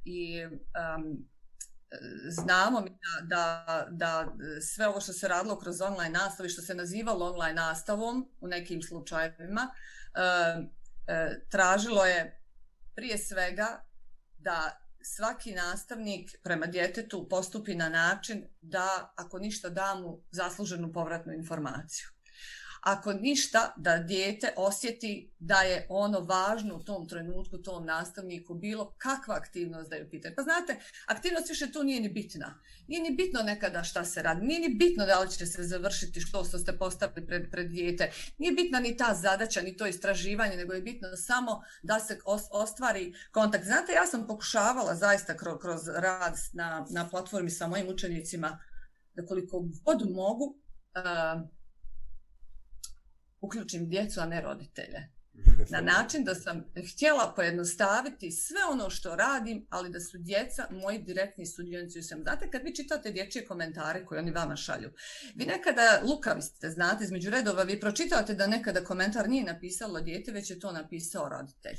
[0.04, 1.28] I um,
[2.30, 2.90] znamo mi
[3.22, 7.54] da, da, da sve ovo što se radilo kroz online nastavu što se nazivalo online
[7.54, 9.70] nastavom u nekim slučajevima,
[10.14, 10.20] e,
[11.12, 12.42] e, tražilo je
[12.94, 13.84] prije svega
[14.38, 21.32] da svaki nastavnik prema djetetu postupi na način da ako ništa da mu zasluženu povratnu
[21.32, 22.08] informaciju
[22.80, 28.94] ako ništa da dijete osjeti da je ono važno u tom trenutku tom nastavniku bilo
[28.98, 30.34] kakva aktivnost da je pitanje.
[30.34, 32.60] Pa znate, aktivnost više tu nije ni bitna.
[32.86, 34.46] Nije ni bitno nekada šta se radi.
[34.46, 38.10] Nije ni bitno da li će se završiti što ste postavili pred, pred dijete.
[38.38, 42.18] Nije bitna ni ta zadaća, ni to istraživanje, nego je bitno samo da se
[42.50, 43.64] ostvari kontakt.
[43.64, 48.58] Znate, ja sam pokušavala zaista kroz, kroz rad na, na platformi sa mojim učenicima
[49.14, 51.48] da koliko god mogu uh,
[53.40, 55.08] uključim djecu, a ne roditelje.
[55.70, 60.98] Na način da sam htjela pojednostaviti sve ono što radim, ali da su djeca moji
[60.98, 62.22] direktni sudionici u.
[62.22, 64.90] Znate, kad vi čitate dječje komentare koje oni vama šalju,
[65.34, 70.32] vi nekada lukavi ste, znate, između redova, vi pročitate da nekada komentar nije napisalo djete,
[70.32, 71.76] već je to napisao roditelj.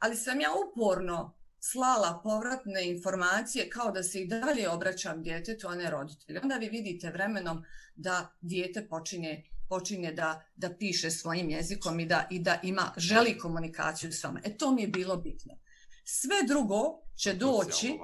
[0.00, 5.74] Ali sam ja uporno slala povratne informacije kao da se i dalje obraćam djetetu, a
[5.74, 6.40] ne roditelju.
[6.42, 12.26] Onda vi vidite vremenom da dijete počinje počinje da, da piše svojim jezikom i da,
[12.30, 14.40] i da ima, želi komunikaciju s vama.
[14.44, 15.58] E to mi je bilo bitno.
[16.04, 16.82] Sve drugo
[17.16, 17.98] će doći,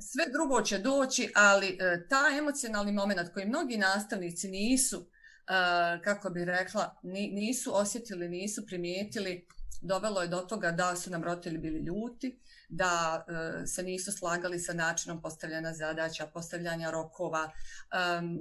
[0.00, 6.30] sve drugo će doći, ali e, ta emocionalni moment koji mnogi nastavnici nisu, e, kako
[6.30, 9.46] bi rekla, ni, nisu osjetili, nisu primijetili,
[9.82, 14.58] dovelo je do toga da su nam roditelji bili ljuti, da e, se nisu slagali
[14.58, 17.96] sa načinom postavljanja zadaća, postavljanja rokova, e,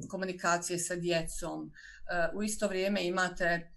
[0.10, 1.72] komunikacije sa djecom.
[1.72, 3.72] E, u isto vrijeme imate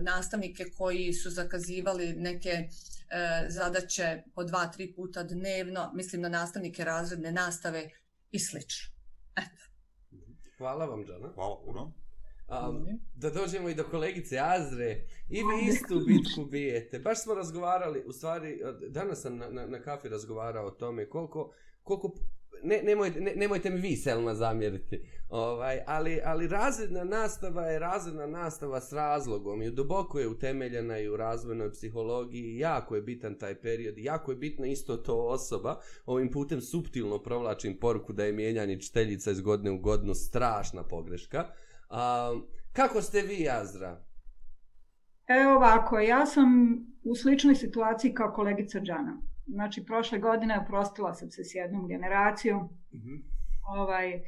[0.00, 2.68] nastavnike koji su zakazivali neke
[3.48, 7.90] zadaće po dva, tri puta dnevno, mislim na nastavnike razredne nastave
[8.30, 8.88] i slično.
[9.36, 9.62] Eto.
[10.58, 11.28] Hvala vam, Džana.
[11.34, 11.92] Hvala puno.
[12.48, 15.04] Um, da dođemo i do kolegice Azre.
[15.28, 16.98] I vi istu bitku bijete.
[16.98, 21.52] Baš smo razgovarali, u stvari, danas sam na, na, na kafi razgovarao o tome koliko,
[21.82, 22.14] koliko
[22.62, 28.26] ne, nemojte, ne, nemojte mi vi Selma zamjeriti, ovaj, ali, ali razredna nastava je razredna
[28.26, 29.62] nastava s razlogom.
[29.62, 34.36] I duboko je utemeljena i u razvojnoj psihologiji, jako je bitan taj period, jako je
[34.36, 39.70] bitna isto to osoba, ovim putem subtilno provlačim poruku da je mijenjanje čiteljica iz godine
[39.70, 41.46] u godinu strašna pogreška,
[42.72, 44.00] Kako ste vi, Azra?
[45.26, 46.48] Evo ovako, ja sam
[47.04, 49.22] u sličnoj situaciji kao kolegica Džana.
[49.46, 52.62] Znači, prošle godine oprostila sam se s jednom generacijom.
[52.62, 53.22] Mm -hmm.
[53.76, 54.22] ovaj,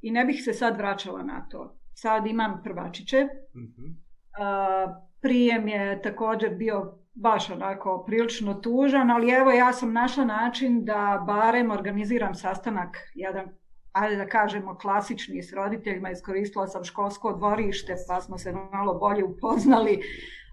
[0.00, 1.78] I ne bih se sad vraćala na to.
[1.94, 3.24] Sad imam prvačiće.
[3.54, 3.94] Mm -hmm.
[4.38, 10.84] A, prijem je također bio baš onako prilično tužan, ali evo ja sam našla način
[10.84, 13.48] da barem organiziram sastanak jedan
[13.92, 19.24] ajde da kažemo, klasični s roditeljima, iskoristila sam školsko dvorište, pa smo se malo bolje
[19.24, 20.02] upoznali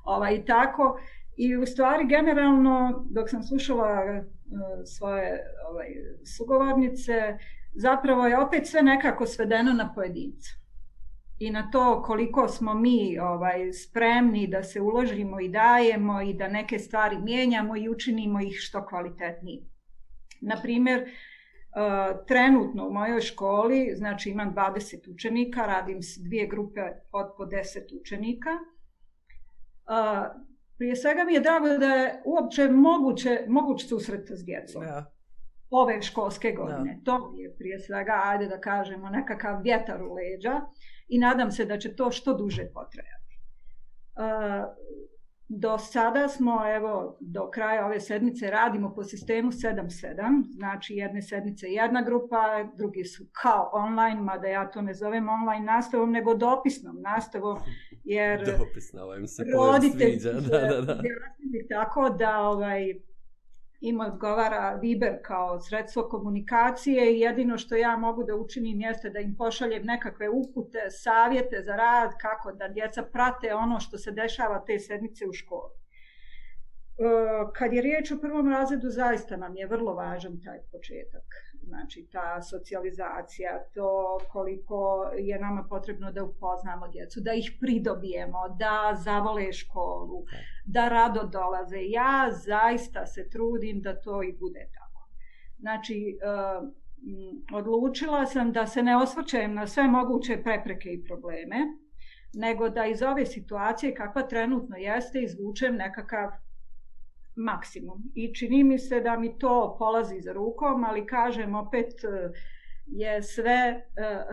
[0.06, 0.99] ovaj, i tako.
[1.38, 4.23] I u stvari, generalno, dok sam slušala eh,
[4.86, 5.88] svoje ovaj,
[6.38, 7.38] sugovornice,
[7.73, 10.49] zapravo je opet sve nekako svedeno na pojedinca.
[11.39, 16.47] I na to koliko smo mi ovaj spremni da se uložimo i dajemo i da
[16.47, 19.63] neke stvari mijenjamo i učinimo ih što kvalitetnije.
[20.41, 21.10] Na primjer,
[22.27, 27.99] trenutno u mojoj školi, znači imam 20 učenika, radim s dvije grupe od po 10
[28.01, 28.49] učenika.
[28.49, 30.41] Uh,
[30.77, 34.83] prije svega mi je drago da je uopće moguće, moguće susret s djecom.
[34.83, 35.11] Ja.
[35.69, 36.91] Ove školske godine.
[36.91, 37.03] Ja.
[37.03, 40.61] To je prije svega, ajde da kažemo, nekakav vjetar u leđa
[41.07, 43.39] i nadam se da će to što duže potrajati.
[45.51, 51.67] Do sada smo, evo, do kraja ove sedmice radimo po sistemu 7-7, znači jedne sedmice
[51.67, 57.01] jedna grupa, drugi su kao online, mada ja to ne zovem online nastavom, nego dopisnom
[57.01, 57.57] nastavom,
[58.03, 61.01] jer Dopisno, ovaj se roditelji da, da, da.
[61.69, 62.93] tako da ovaj,
[63.81, 69.19] im odgovara Viber kao sredstvo komunikacije i jedino što ja mogu da učinim jeste da
[69.19, 74.63] im pošaljem nekakve upute, savjete za rad, kako da djeca prate ono što se dešava
[74.67, 75.73] te sedmice u školi.
[75.73, 77.03] E,
[77.55, 81.23] kad je riječ o prvom razredu, zaista nam je vrlo važan taj početak.
[81.69, 88.97] Znači, ta socijalizacija, to koliko je nama potrebno da upoznamo djecu, da ih pridobijemo, da
[89.03, 90.23] zavole školu,
[90.65, 91.77] da rado dolaze.
[91.82, 95.01] Ja zaista se trudim da to i bude tako.
[95.60, 96.25] Znači, e,
[97.53, 101.58] odlučila sam da se ne osvrćem na sve moguće prepreke i probleme,
[102.34, 106.29] nego da iz ove situacije kakva trenutno jeste izvučem nekakav
[107.39, 108.04] maksimum.
[108.15, 112.32] I čini mi se da mi to polazi za rukom, ali kažem opet e,
[112.88, 113.82] je sve e,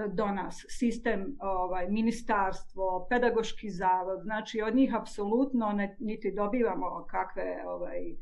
[0.08, 0.64] do nas.
[0.68, 8.14] Sistem, ovaj, ministarstvo, pedagoški zavod, znači od njih apsolutno ne, niti dobivamo kakve ovaj, e,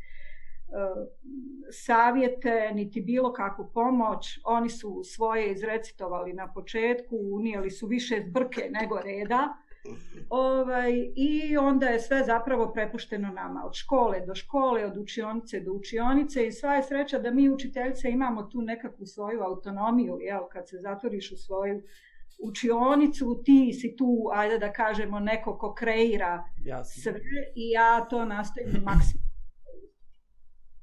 [1.70, 4.40] savjete, niti bilo kakvu pomoć.
[4.44, 9.57] Oni su svoje izrecitovali na početku, unijeli su više zbrke nego reda.
[10.31, 15.73] Ovaj, I onda je sve zapravo prepušteno nama, od škole do škole, od učionice do
[15.73, 20.68] učionice i sva je sreća da mi učiteljice imamo tu nekakvu svoju autonomiju, jel, kad
[20.68, 21.83] se zatvoriš u svoju
[22.38, 27.03] učionicu, ti si tu, ajde da kažemo, neko ko kreira Jasne.
[27.03, 27.20] sve
[27.55, 29.25] i ja to nastavim maksimum.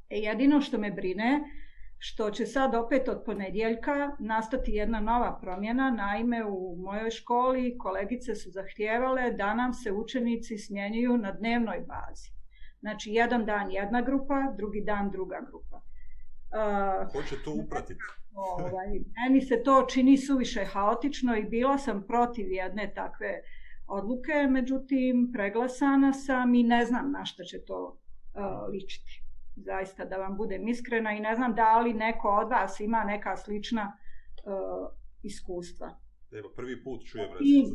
[0.10, 1.42] E, jedino što me brine,
[2.04, 5.92] što će sad opet od ponedjeljka nastati jedna nova promjena.
[5.92, 12.32] Naime, u mojoj školi kolegice su zahtijevale da nam se učenici smjenjuju na dnevnoj bazi.
[12.80, 15.78] Znači, jedan dan jedna grupa, drugi dan druga grupa.
[15.78, 18.04] Uh, Ko će to upratiti?
[18.60, 23.42] ovaj, meni se to čini suviše haotično i bila sam protiv jedne takve
[23.88, 28.00] odluke, međutim, preglasana sam i ne znam na što će to
[28.34, 29.21] uh, ličiti.
[29.56, 33.38] Zaista da vam budem iskrena i ne znam da li neko od vas ima neka
[33.38, 33.98] slična
[34.46, 34.88] uh,
[35.24, 36.02] iskustva.
[36.32, 37.66] Evo, prvi put čujem I,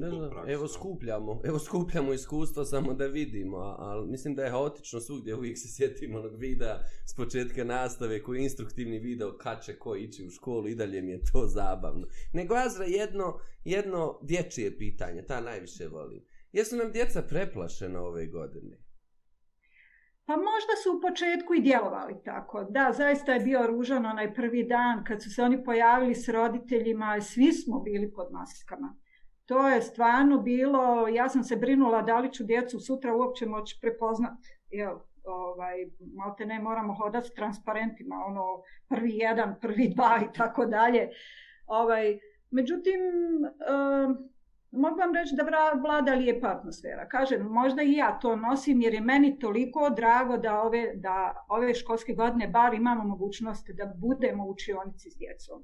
[0.46, 5.58] Evo skupljamo, evo skupljamo iskustvo samo da vidimo, ali mislim da je haotično svugdje, uvijek
[5.58, 10.26] se sjetimo onog videa s početka nastave koji je instruktivni video kad će ko ići
[10.26, 12.06] u školu i dalje mi je to zabavno.
[12.32, 16.24] Nego Azra, jedno, jedno dječje pitanje, ta najviše volim.
[16.52, 18.85] Jesu nam djeca preplašena ove godine?
[20.26, 22.64] Pa možda su u početku i djelovali tako.
[22.64, 27.20] Da, zaista je bio ružan onaj prvi dan kad su se oni pojavili s roditeljima,
[27.20, 28.96] svi smo bili pod maskama.
[29.46, 33.78] To je stvarno bilo, ja sam se brinula da li ću djecu sutra uopće moći
[33.80, 34.48] prepoznati.
[34.70, 35.74] Jel, ovaj,
[36.14, 41.08] malte ne moramo hodati s transparentima, ono prvi jedan, prvi dva i tako dalje.
[41.66, 42.18] Ovaj,
[42.50, 43.00] međutim,
[43.44, 44.30] um,
[44.76, 45.44] mogu vam reći da
[45.80, 47.08] vlada lijepa atmosfera.
[47.08, 51.74] Kažem, možda i ja to nosim jer je meni toliko drago da ove, da ove
[51.74, 55.62] školske godine bar imamo mogućnost da budemo u učionici s djecom.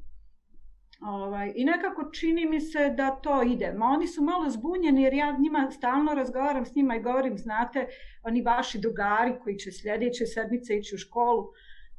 [1.06, 3.72] Ovaj, I nekako čini mi se da to ide.
[3.72, 7.86] Ma oni su malo zbunjeni jer ja njima stalno razgovaram s njima i govorim, znate,
[8.22, 11.44] oni vaši drugari koji će sljedeće sedmice ići u školu,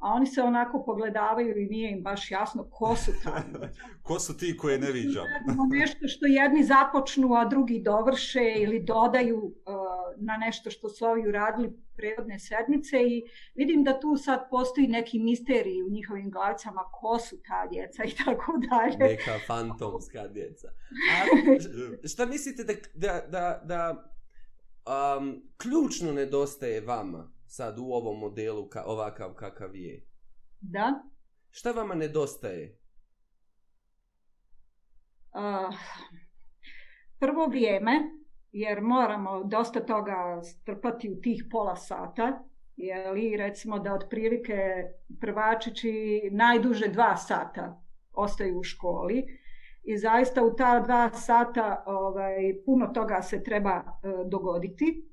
[0.04, 3.68] a oni se onako pogledavaju i nije im baš jasno ko su tamo.
[4.02, 5.26] ko su ti koje ne viđam?
[5.72, 9.54] nešto što jedni započnu, a drugi dovrše ili dodaju uh,
[10.18, 13.24] na nešto što su ovi uradili prevodne sedmice i
[13.56, 18.12] vidim da tu sad postoji neki misterij u njihovim glavicama ko su ta djeca i
[18.26, 19.12] tako dalje.
[19.12, 20.68] Neka fantomska djeca.
[21.12, 21.26] A
[22.12, 24.14] šta mislite da, da, da, da
[25.18, 30.06] um, ključno nedostaje vama sad u ovom modelu ka, ovakav kakav je?
[30.62, 31.04] Da.
[31.50, 32.80] Šta vama nedostaje?
[35.34, 35.76] Uh,
[37.20, 37.92] prvo vrijeme,
[38.52, 42.44] jer moramo dosta toga strpati u tih pola sata,
[42.76, 44.58] jeli recimo da otprilike
[45.20, 47.82] prvačići najduže dva sata
[48.14, 49.26] ostaju u školi
[49.84, 52.36] i zaista u ta dva sata ovaj,
[52.66, 55.13] puno toga se treba uh, dogoditi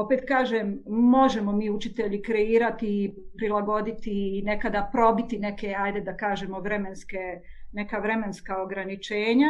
[0.00, 7.40] opet kažem, možemo mi učitelji kreirati, prilagoditi i nekada probiti neke, ajde da kažemo, vremenske,
[7.72, 9.48] neka vremenska ograničenja,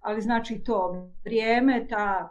[0.00, 2.30] ali znači to vrijeme, ta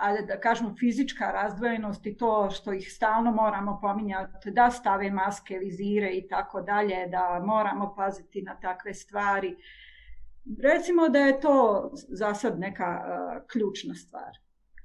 [0.00, 5.58] ajde da kažemo fizička razdvojenost i to što ih stalno moramo pominjati da stave maske,
[5.58, 9.56] vizire i tako dalje, da moramo paziti na takve stvari.
[10.62, 14.42] Recimo da je to za sad neka uh, ključna stvar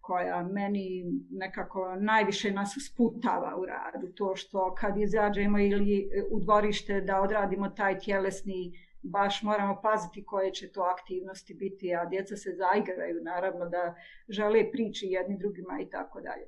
[0.08, 4.08] koja meni nekako najviše nas sputava u radu.
[4.16, 8.72] To što kad izađemo ili e, u dvorište da odradimo taj tjelesni,
[9.04, 13.96] baš moramo paziti koje će to aktivnosti biti, a djeca se zaigraju naravno da
[14.30, 16.46] žele priči jedni drugima i tako dalje.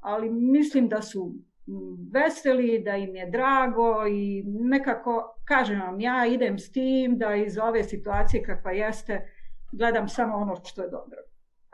[0.00, 1.34] Ali mislim da su
[2.12, 7.58] veseli, da im je drago i nekako, kažem vam, ja idem s tim da iz
[7.58, 9.32] ove situacije kakva jeste,
[9.72, 11.25] gledam samo ono što je dobro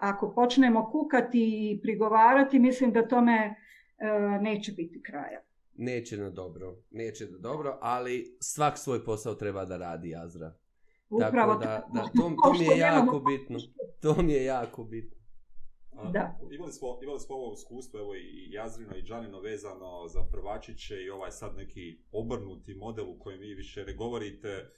[0.03, 3.55] ako počnemo kukati i prigovarati, mislim da tome e,
[4.41, 5.41] neće biti kraja.
[5.75, 10.55] Neće na dobro, neće na dobro, ali svak svoj posao treba da radi Azra.
[11.11, 13.59] Upravo Tako da, da to, to mi je jako bitno.
[14.01, 15.23] To mi je jako bitno.
[16.13, 16.39] Da.
[16.51, 21.11] Imali smo, imali smo ovo iskustvo, evo i Jazrino i Džanino vezano za prvačiće i
[21.11, 24.71] ovaj sad neki obrnuti model u kojem vi više ne govorite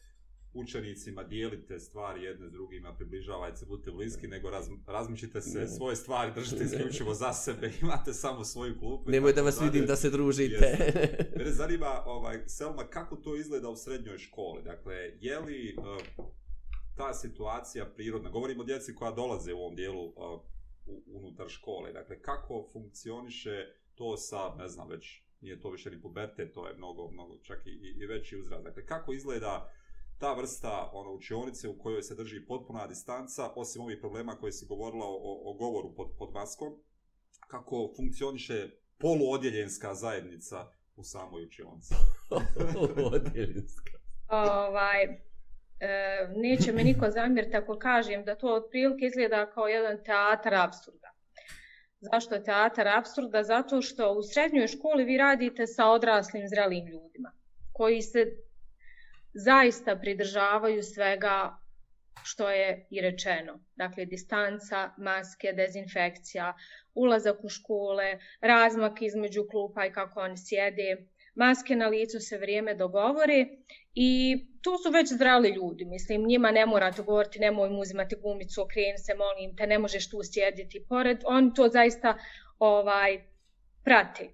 [0.55, 5.69] učenicima dijelite stvari jedne s drugima, približavajte se, budite bliski, nego raz, razmišljite se, ne.
[5.69, 9.11] svoje stvari držite isključivo za sebe, imate samo svoju klupu.
[9.11, 10.93] Nemoj da vas vidim da se družite.
[11.39, 14.63] Mene zanima, ovaj, Selma, kako to izgleda u srednjoj školi?
[14.63, 16.25] Dakle, je li uh,
[16.97, 18.31] ta situacija prirodna?
[18.31, 20.15] Govorimo o djeci koja dolaze u ovom dijelu uh,
[21.07, 21.93] unutar škole.
[21.93, 26.77] Dakle, kako funkcioniše to sa, ne znam, već nije to više ni puberte, to je
[26.77, 28.65] mnogo, mnogo čak i, i veći uzrast.
[28.65, 29.73] Dakle, kako izgleda
[30.19, 34.67] ta vrsta ono, učionice u kojoj se drži potpuna distanca, osim ovih problema koje si
[34.67, 36.73] govorila o, o govoru pod, pod maskom,
[37.49, 41.95] kako funkcioniše poluodjeljenska zajednica u samoj učionici.
[42.75, 43.93] Poluodjeljenska.
[44.29, 50.55] ovaj, e, neće me niko zamjeriti ako kažem da to otprilike izgleda kao jedan teatar
[50.55, 51.11] absurda.
[52.01, 53.43] Zašto je teatar absurda?
[53.43, 57.33] Zato što u srednjoj školi vi radite sa odraslim zrelim ljudima
[57.73, 58.44] koji se
[59.35, 61.59] zaista pridržavaju svega
[62.25, 63.61] što je i rečeno.
[63.77, 66.55] Dakle, distanca, maske, dezinfekcija,
[66.95, 72.75] ulazak u škole, razmak između klupa i kako oni sjede, maske na licu se vrijeme
[72.75, 73.47] dogovori
[73.95, 75.85] i to su već zdrali ljudi.
[75.85, 80.11] Mislim, njima ne morate govoriti, nemoj mu uzimati gumicu, okreni se, molim te, ne možeš
[80.11, 81.19] tu sjediti pored.
[81.25, 82.19] Oni to zaista
[82.59, 83.25] ovaj
[83.85, 84.31] prati.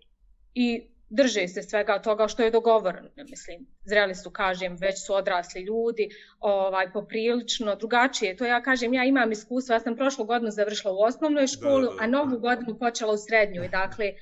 [0.54, 3.08] i drže se svega toga što je dogovoreno.
[3.16, 6.08] Mislim, zreli su, kažem, već su odrasli ljudi,
[6.40, 8.36] ovaj, poprilično drugačije.
[8.36, 11.90] To ja kažem, ja imam iskustvo, ja sam prošlu godinu završila u osnovnoj školi, da,
[11.90, 12.04] da, da.
[12.04, 13.68] a novu godinu počela u srednjoj.
[13.68, 14.12] Dakle,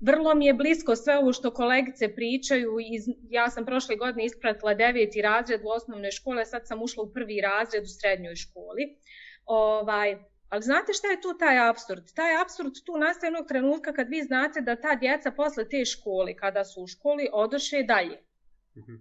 [0.00, 2.76] vrlo mi je blisko sve ovo što kolegice pričaju.
[2.80, 7.12] Iz, ja sam prošle godine ispratila deveti razred u osnovnoj škole, sad sam ušla u
[7.12, 8.96] prvi razred u srednjoj školi.
[9.44, 10.18] Ovaj,
[10.52, 12.12] Ali znate šta je tu taj absurd?
[12.14, 16.34] Taj absurd tu nastaje jednog trenutka kad vi znate da ta djeca posle te škole,
[16.36, 18.18] kada su u školi, odoše dalje.
[18.76, 18.94] Mhm.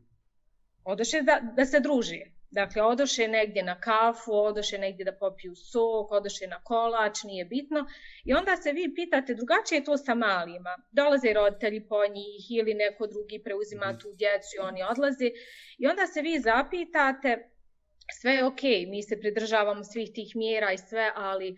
[0.83, 2.19] Odoše da, da se druže.
[2.51, 7.85] Dakle, odoše negdje na kafu, odoše negdje da popiju sok, odoše na kolač, nije bitno.
[8.25, 10.77] I onda se vi pitate, drugačije je to sa malima.
[10.91, 13.99] Dolaze roditelji po njih ili neko drugi preuzima mhm.
[13.99, 15.29] tu djecu i oni odlaze.
[15.77, 17.51] I onda se vi zapitate,
[18.21, 21.57] sve je ok, mi se pridržavamo svih tih mjera i sve, ali uh,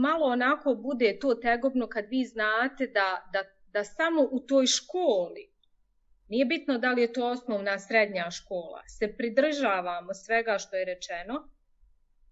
[0.00, 5.50] malo onako bude to tegobno kad vi znate da, da, da samo u toj školi,
[6.28, 11.48] nije bitno da li je to osnovna srednja škola, se pridržavamo svega što je rečeno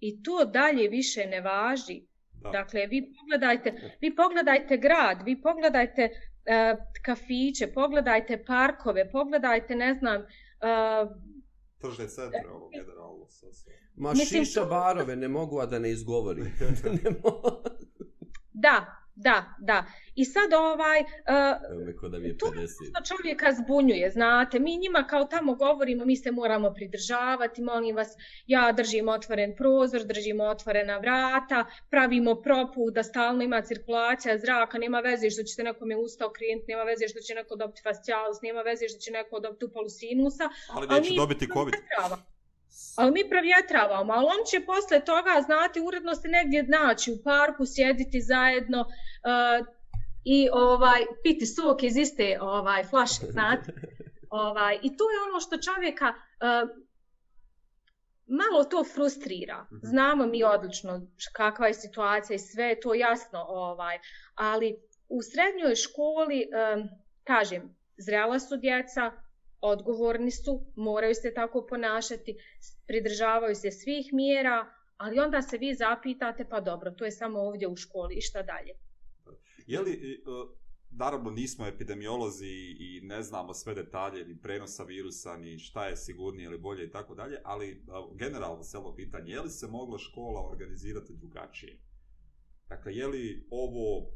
[0.00, 2.02] i to dalje više ne važi.
[2.42, 2.50] Da.
[2.50, 10.20] Dakle, vi pogledajte, vi pogledajte grad, vi pogledajte uh, kafiće, pogledajte parkove, pogledajte, ne znam,
[10.20, 11.10] uh,
[11.80, 13.26] tržne centre ovo generalno.
[13.96, 16.42] Ma Mislim, šiša barove ne mogu, a da ne izgovori.
[17.04, 17.10] ne
[18.52, 19.84] da, Da, da.
[20.14, 21.00] I sad ovaj...
[21.00, 22.68] Uh, da mi je 50.
[22.94, 24.58] To čovjeka zbunjuje, znate.
[24.58, 28.08] Mi njima kao tamo govorimo, mi se moramo pridržavati, molim vas,
[28.46, 35.00] ja držim otvoren prozor, držimo otvorena vrata, pravimo propu da stalno ima cirkulacija zraka, nema
[35.00, 38.62] veze što će se nekome usta okrenuti, nema veze što će neko dobiti fascialus, nema
[38.62, 40.48] veze što će neko dobiti upalu sinusa.
[40.70, 41.74] Ali neće dobiti COVID.
[42.96, 47.66] Ali mi provjetravamo, ali on će posle toga, znate, uredno se negdje naći u parku,
[47.66, 49.66] sjediti zajedno uh,
[50.24, 53.72] i ovaj piti sok iz iste ovaj flaše, znate.
[54.30, 56.70] Ovaj, I to je ono što čovjeka uh,
[58.26, 59.66] malo to frustrira.
[59.72, 59.76] Mhm.
[59.82, 61.00] Znamo mi odlično
[61.32, 63.98] kakva je situacija i sve je to jasno, ovaj,
[64.34, 64.76] ali
[65.08, 66.88] u srednjoj školi, um,
[67.24, 69.12] kažem, zrela su djeca,
[69.60, 72.36] odgovorni su, moraju se tako ponašati,
[72.86, 77.68] pridržavaju se svih mjera, ali onda se vi zapitate, pa dobro, to je samo ovdje
[77.68, 78.72] u školi i šta dalje.
[79.66, 80.18] Je li, e, e,
[80.90, 86.44] naravno nismo epidemiolozi i ne znamo sve detalje, ni prenosa virusa, ni šta je sigurnije
[86.46, 87.76] ili bolje i tako dalje, ali e,
[88.14, 91.78] generalno se ovo pitanje, je li se mogla škola organizirati drugačije?
[92.68, 94.12] Dakle, je li ovo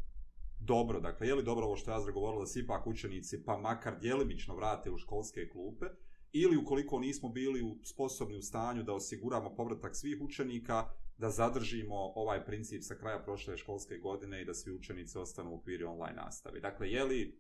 [0.67, 3.57] dobro, dakle, je li dobro ovo što je Azra govorila da se ipak učenici pa
[3.57, 5.87] makar djelimično vrate u školske klupe,
[6.33, 10.85] ili ukoliko nismo bili u, sposobni u stanju da osiguramo povratak svih učenika,
[11.19, 15.55] da zadržimo ovaj princip sa kraja prošle školske godine i da svi učenici ostanu u
[15.55, 16.61] okviru online nastave.
[16.61, 17.39] Dakle, je li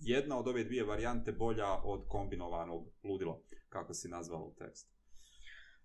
[0.00, 4.90] jedna od ove dvije varijante bolja od kombinovanog ludila, kako si nazvala u tekstu?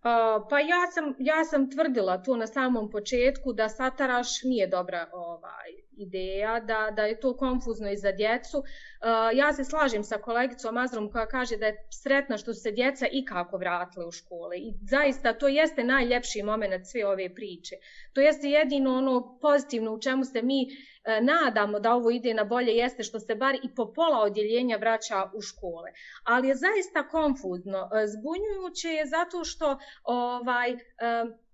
[0.06, 5.10] Uh, pa ja sam, ja sam tvrdila tu na samom početku da Sataraš nije dobra
[5.14, 8.58] ovaj, ideja, da, da je to konfuzno i za djecu.
[8.58, 8.64] Uh,
[9.34, 13.08] ja se slažem sa kolegicom Azrom koja kaže da je sretna što su se djeca
[13.12, 14.58] i kako vratile u škole.
[14.58, 17.76] I zaista to jeste najljepši moment sve ove priče.
[18.14, 22.44] To jeste jedino ono pozitivno u čemu se mi uh, nadamo da ovo ide na
[22.44, 25.92] bolje jeste što se bar i po pola odjeljenja vraća u škole.
[26.24, 27.80] Ali je zaista konfuzno.
[27.84, 30.74] Uh, zbunjujuće je zato što ovaj...
[30.74, 31.45] Uh,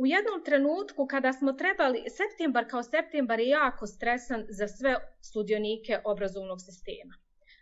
[0.00, 4.94] u jednom trenutku kada smo trebali, septembar kao septembar je jako stresan za sve
[5.32, 7.14] sudionike obrazovnog sistema.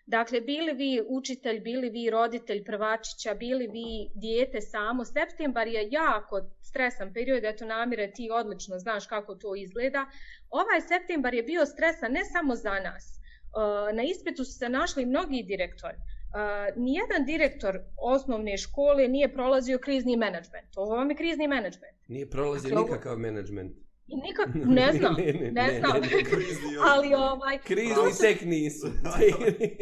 [0.06, 6.40] Dakle, bili vi učitelj, bili vi roditelj prvačića, bili vi dijete samo, septembar je jako
[6.62, 10.06] stresan period, eto namire ti odlično znaš kako to izgleda.
[10.50, 13.04] Ovaj septembar je bio stresan ne samo za nas.
[13.18, 15.96] Ehm, na ispitu su se našli mnogi direktori.
[16.28, 20.76] Uh, nijedan direktor osnovne škole nije prolazio krizni menadžment.
[20.76, 21.96] Ovo vam je krizni menadžment.
[22.08, 23.72] Nije prolazio dakle, nikakav menadžment.
[24.06, 24.48] Nikak,
[24.80, 26.00] ne znam, ne, ne, ne, znam.
[26.00, 27.58] Ne, ne, ne, ali ovaj...
[27.58, 28.22] Krizni su...
[28.22, 28.86] tek nisu.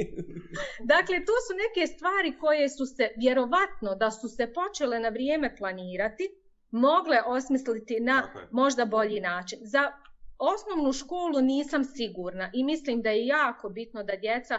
[0.95, 5.57] dakle, to su neke stvari koje su se, vjerovatno, da su se počele na vrijeme
[5.57, 6.29] planirati,
[6.71, 9.59] mogle osmisliti na možda bolji način.
[9.63, 9.93] Za
[10.39, 14.59] osnovnu školu nisam sigurna i mislim da je jako bitno da djeca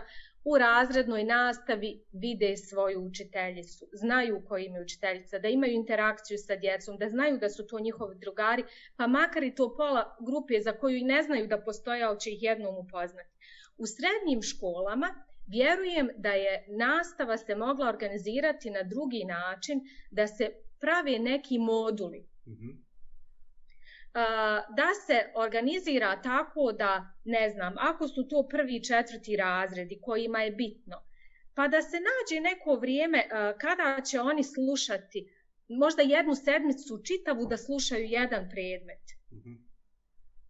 [0.50, 6.56] u razrednoj nastavi vide svoju učiteljicu, znaju koji im je učiteljica, da imaju interakciju sa
[6.56, 8.64] djecom, da znaju da su to njihovi drugari,
[8.98, 12.32] pa makar i to pola grupe za koju i ne znaju da postoje, ali će
[12.32, 13.30] ih jednom upoznati.
[13.78, 15.10] U srednjim školama
[15.48, 19.82] vjerujem da je nastava se mogla organizirati na drugi način,
[20.12, 22.20] da se prave neki moduli.
[22.46, 22.87] Mm -hmm
[24.76, 30.42] da se organizira tako da, ne znam, ako su to prvi i četvrti razredi kojima
[30.42, 31.04] je bitno,
[31.56, 33.28] pa da se nađe neko vrijeme
[33.60, 35.34] kada će oni slušati
[35.68, 39.04] možda jednu sedmicu čitavu da slušaju jedan predmet.
[39.32, 39.54] Mhm.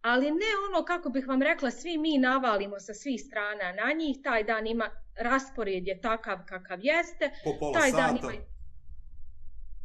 [0.00, 4.16] Ali ne ono, kako bih vam rekla, svi mi navalimo sa svih strana na njih,
[4.24, 4.90] taj dan ima,
[5.20, 7.30] raspored je takav kakav jeste.
[7.44, 8.32] Po pola taj dan ima,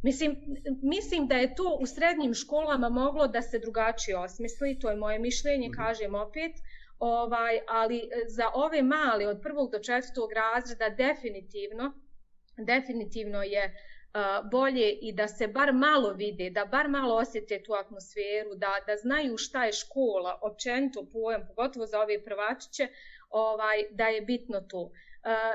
[0.04, 0.36] Mislim,
[0.82, 5.18] mislim da je to u srednjim školama moglo da se drugačije osmisli, to je moje
[5.18, 5.76] mišljenje, mm -hmm.
[5.76, 6.52] kažem opet,
[6.98, 11.92] ovaj, ali za ove male od prvog do četvrtog razreda definitivno,
[12.66, 17.72] definitivno je uh, bolje i da se bar malo vide, da bar malo osjete tu
[17.72, 22.88] atmosferu, da, da znaju šta je škola, općenito pojam, pogotovo za ove prvačiće,
[23.30, 24.80] ovaj, da je bitno to.
[24.80, 24.90] Uh,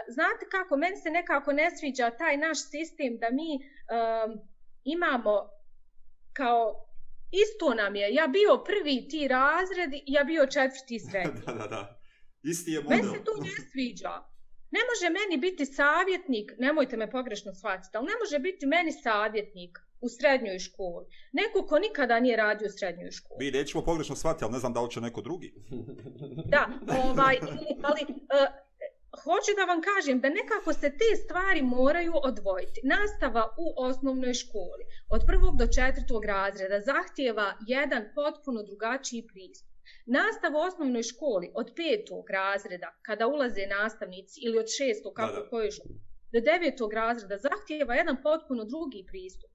[0.07, 4.39] znate kako, meni se nekako ne sviđa taj naš sistem da mi um,
[4.84, 5.49] imamo
[6.34, 6.89] kao
[7.32, 11.41] isto nam je, ja bio prvi ti razred, ja bio četvrti srednji.
[11.45, 11.99] da, da, da.
[12.43, 12.97] Isti je model.
[12.97, 14.13] Meni se to ne sviđa.
[14.72, 19.80] Ne može meni biti savjetnik, nemojte me pogrešno shvatiti, ali ne može biti meni savjetnik
[20.01, 21.05] u srednjoj školi.
[21.32, 23.45] Neko ko nikada nije radio u srednjoj školi.
[23.45, 25.53] Vi nećemo pogrešno shvatiti, ali ne znam da li će neko drugi.
[26.45, 26.70] da,
[27.05, 27.38] ovaj,
[27.82, 28.68] ali uh,
[29.24, 32.82] hoću da vam kažem da nekako se te stvari moraju odvojiti.
[32.84, 39.70] Nastava u osnovnoj školi od prvog do četvrtog razreda zahtjeva jedan potpuno drugačiji pristup.
[40.05, 45.72] Nastava u osnovnoj školi od petog razreda, kada ulaze nastavnici, ili od šestog, kako koje
[45.72, 45.99] školi,
[46.34, 49.49] do devetog razreda zahtjeva jedan potpuno drugi pristup.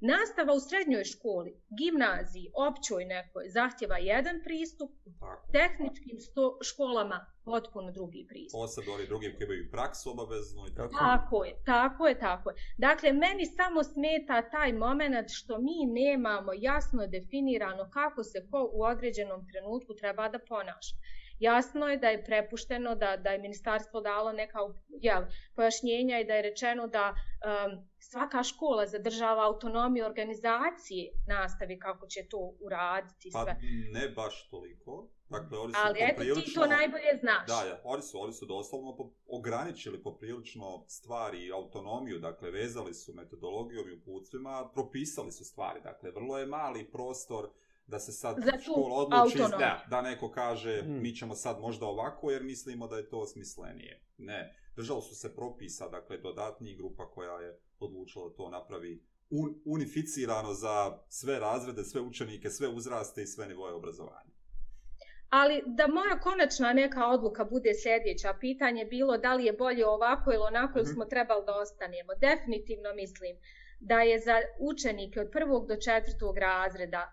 [0.00, 4.90] Nastava u srednjoj školi, gimnaziji, općoj nekoj, zahtjeva jedan pristup,
[5.20, 5.52] Tako.
[5.52, 8.58] tehničkim sto, školama potpuno drugi pristup.
[8.58, 10.94] Posebno oni drugim koji imaju praksu obavezno i tako.
[10.98, 12.56] Tako je, tako je, tako je.
[12.78, 18.82] Dakle, meni samo smeta taj moment što mi nemamo jasno definirano kako se ko u
[18.82, 20.96] određenom trenutku treba da ponaša.
[21.38, 24.58] Jasno je da je prepušteno, da, da je ministarstvo dalo neka
[24.88, 25.22] jel,
[25.54, 32.28] pojašnjenja i da je rečeno da um, svaka škola zadržava autonomiju organizacije nastavi kako će
[32.30, 33.44] to uraditi sve.
[33.44, 33.54] Pa
[33.92, 35.08] ne baš toliko.
[35.28, 37.46] Dakle, oni su Ali eto ti to najbolje znaš.
[37.46, 42.94] Da, ja, oni su, oni su doslovno po, ograničili poprilično stvari i autonomiju, dakle, vezali
[42.94, 47.50] su metodologijom i uputstvima, propisali su stvari, dakle, vrlo je mali prostor
[47.86, 51.02] da se sad škola odluči da, da neko kaže hmm.
[51.02, 54.02] mi ćemo sad možda ovako jer mislimo da je to smislenije.
[54.18, 59.54] Ne, držalo su se propisa, dakle dodatnih grupa koja je odlučila da to napravi un,
[59.64, 64.36] unificirano za sve razrede, sve učenike, sve uzraste i sve nivoje obrazovanja.
[65.30, 70.30] Ali da moja konačna neka odluka bude sljedeća, pitanje bilo da li je bolje ovako
[70.32, 70.94] ili onako ili mhm.
[70.94, 72.12] smo trebali da ostanemo.
[72.20, 73.36] Definitivno mislim
[73.80, 77.12] da je za učenike od prvog do četvrtog razreda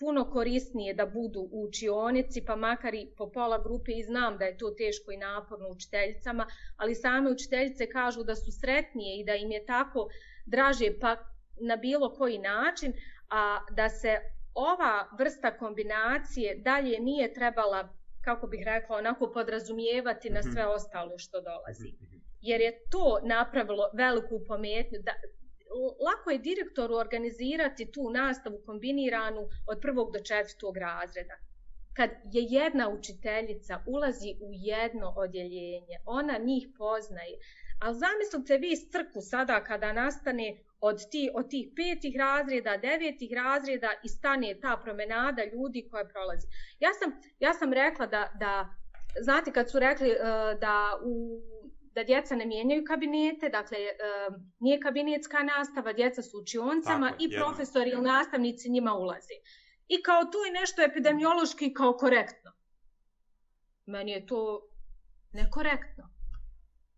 [0.00, 4.44] puno korisnije da budu u učionici, pa makar i po pola grupe i znam da
[4.44, 6.46] je to teško i naporno učiteljicama,
[6.76, 10.08] ali same učiteljice kažu da su sretnije i da im je tako
[10.46, 11.16] draže pa
[11.60, 12.92] na bilo koji način,
[13.30, 14.18] a da se
[14.54, 17.88] ova vrsta kombinacije dalje nije trebala,
[18.24, 20.70] kako bih rekla, onako podrazumijevati na sve mhm.
[20.70, 21.88] ostalo što dolazi.
[21.88, 22.16] Mhm, mhm.
[22.40, 25.12] Jer je to napravilo veliku pometnju, da,
[26.06, 31.34] lako je direktoru organizirati tu nastavu kombiniranu od prvog do četvrtog razreda.
[31.96, 37.38] Kad je jedna učiteljica ulazi u jedno odjeljenje, ona njih poznaje.
[37.80, 43.90] Ali zamislite vi strku sada kada nastane od, ti, od tih petih razreda, devetih razreda
[44.04, 46.46] i stane ta promenada ljudi koja prolazi.
[46.80, 48.68] Ja sam, ja sam rekla da, da,
[49.20, 50.16] znate kad su rekli uh,
[50.60, 51.40] da u
[51.94, 53.78] da djeca ne mijenjaju kabinete, dakle
[54.58, 59.34] nije kabinetska nastava, djeca su učioncama i profesori ili nastavnici njima ulaze.
[59.88, 62.52] I kao to je nešto epidemiološki kao korektno.
[63.86, 64.68] Meni je to
[65.32, 66.10] nekorektno.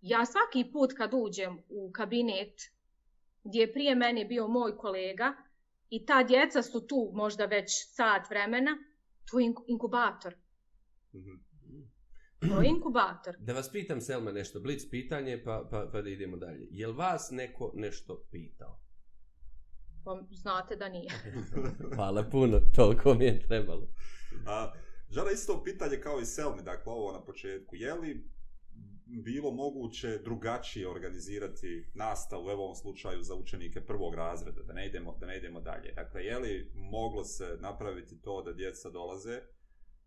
[0.00, 2.60] Ja svaki put kad uđem u kabinet
[3.44, 5.34] gdje je prije mene bio moj kolega
[5.90, 8.76] i ta djeca su tu možda već sat vremena,
[9.30, 10.34] to je inkubator.
[11.14, 11.51] Mm -hmm.
[12.48, 13.36] To je inkubator.
[13.38, 16.68] Da vas pitam, Selma, nešto, blic pitanje, pa, pa, pa da idemo dalje.
[16.70, 18.80] Je li vas neko nešto pitao?
[20.04, 21.10] Pa, znate da nije.
[21.94, 23.88] Hvala puno, toliko mi je trebalo.
[24.46, 24.72] A,
[25.10, 27.76] žele isto pitanje kao i Selmi, dakle, ovo na početku.
[27.76, 28.32] Je li
[29.24, 35.16] bilo moguće drugačije organizirati nastavu u ovom slučaju za učenike prvog razreda, da ne idemo,
[35.20, 35.92] da ne idemo dalje?
[35.92, 39.40] Dakle, je li moglo se napraviti to da djeca dolaze,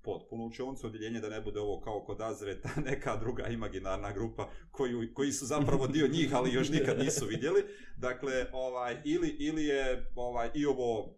[0.06, 5.14] potpuno učioncu odjeljenje da ne bude ovo kao kod Azreta neka druga imaginarna grupa koju,
[5.14, 7.64] koji su zapravo dio njih ali još nikad nisu vidjeli
[7.98, 11.16] dakle ovaj ili ili je ovaj i ovo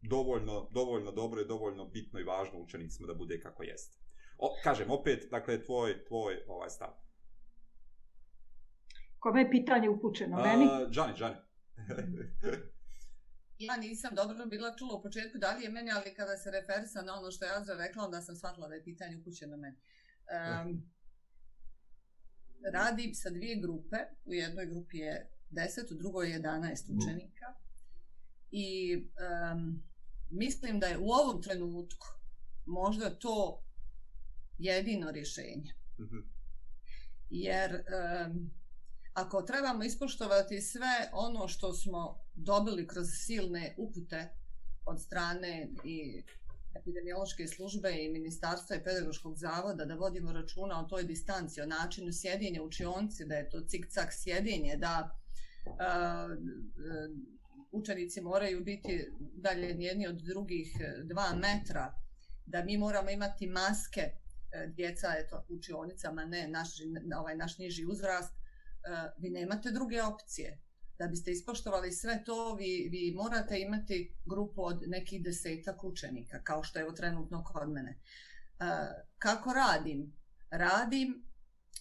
[0.00, 3.98] dovoljno, dovoljno dobro i dovoljno bitno i važno učenicima da bude kako jeste.
[4.38, 6.88] O, kažem, opet, dakle, tvoj, tvoj ovaj stav.
[9.18, 10.36] Kome je pitanje upućeno?
[10.36, 10.66] Meni?
[10.90, 11.36] Džani, Džani.
[13.66, 17.02] ja nisam dobro bila čula u početku da li je meni, ali kada se referisa
[17.02, 19.76] na ono što je Azra rekla, onda sam shvatila da je pitanje upućeno meni.
[20.66, 20.90] Um,
[22.72, 27.46] radim sa dvije grupe, u jednoj grupi je 10, u drugoj je 11 učenika.
[28.50, 28.96] I
[29.52, 29.82] um,
[30.30, 32.06] mislim da je u ovom trenutku
[32.66, 33.64] možda to
[34.58, 35.74] jedino rješenje.
[36.00, 36.18] Mhm.
[37.30, 38.50] Jer um,
[39.14, 44.28] ako trebamo ispoštovati sve ono što smo dobili kroz silne upute
[44.86, 46.22] od strane i
[46.74, 52.12] epidemiološke službe i ministarstva i pedagoškog zavoda da vodimo računa o toj distanci, o načinu
[52.12, 55.10] sjedinja u učionci, da je to cik-cak sjedinje, da
[55.66, 55.74] uh,
[57.72, 61.94] učenici moraju biti dalje jedni od drugih dva metra,
[62.46, 66.68] da mi moramo imati maske, e, djeca eto, učionicama, ne naš,
[67.20, 68.32] ovaj naš niži uzrast,
[68.84, 70.60] Eh, vi nemate druge opcije
[70.98, 76.62] da biste ispoštovali sve to, vi, vi morate imati grupu od nekih desetak učenika, kao
[76.62, 77.98] što je evo trenutno kod mene.
[78.60, 80.12] Eh, kako radim?
[80.50, 81.24] Radim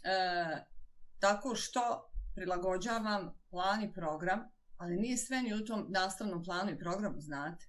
[0.03, 0.65] eh,
[1.19, 4.39] tako što prilagođavam plan i program,
[4.77, 7.65] ali nije sve ni u tom nastavnom planu i programu, znate.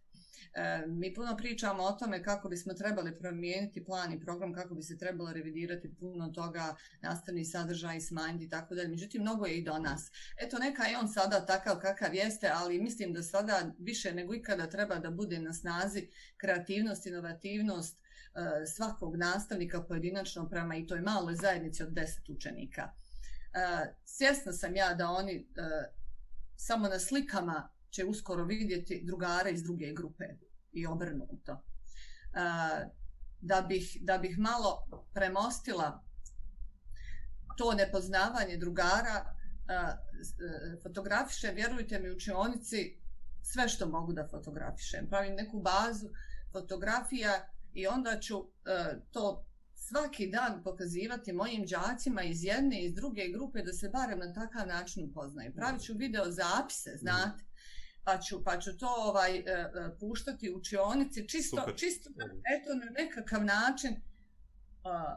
[0.55, 4.83] E, mi puno pričamo o tome kako bismo trebali promijeniti plan i program, kako bi
[4.83, 8.89] se trebalo revidirati puno toga, nastavni sadržaj, smanjiti i tako dalje.
[8.89, 10.11] Međutim, mnogo je i do nas.
[10.43, 14.67] Eto, neka je on sada takav kakav jeste, ali mislim da sada više nego ikada
[14.67, 21.35] treba da bude na snazi kreativnost, inovativnost e, svakog nastavnika pojedinačno prema i toj maloj
[21.35, 22.83] zajednici od deset učenika.
[22.83, 25.45] E, svjesna sam ja da oni e,
[26.57, 30.25] samo na slikama će uskoro vidjeti drugara iz druge grupe
[30.73, 31.53] i obrnuto.
[31.53, 31.61] E,
[33.41, 36.05] da bih, da bih malo premostila
[37.57, 39.37] to nepoznavanje drugara,
[39.69, 39.97] e, e,
[40.83, 42.99] fotografiše, vjerujte mi, učionici
[43.43, 45.07] sve što mogu da fotografišem.
[45.09, 46.09] Pravim neku bazu
[46.53, 48.47] fotografija i onda ću
[49.11, 54.19] to svaki dan pokazivati mojim džacima iz jedne i iz druge grupe da se barem
[54.19, 55.53] na takav način upoznaju.
[55.55, 57.45] Pravit ću video zapise, znate,
[58.05, 59.45] pa ću, pa ću to ovaj, uh,
[60.01, 61.75] puštati u učionici, čisto, Super.
[61.77, 62.11] čisto
[62.57, 64.01] eto, na nekakav način uh,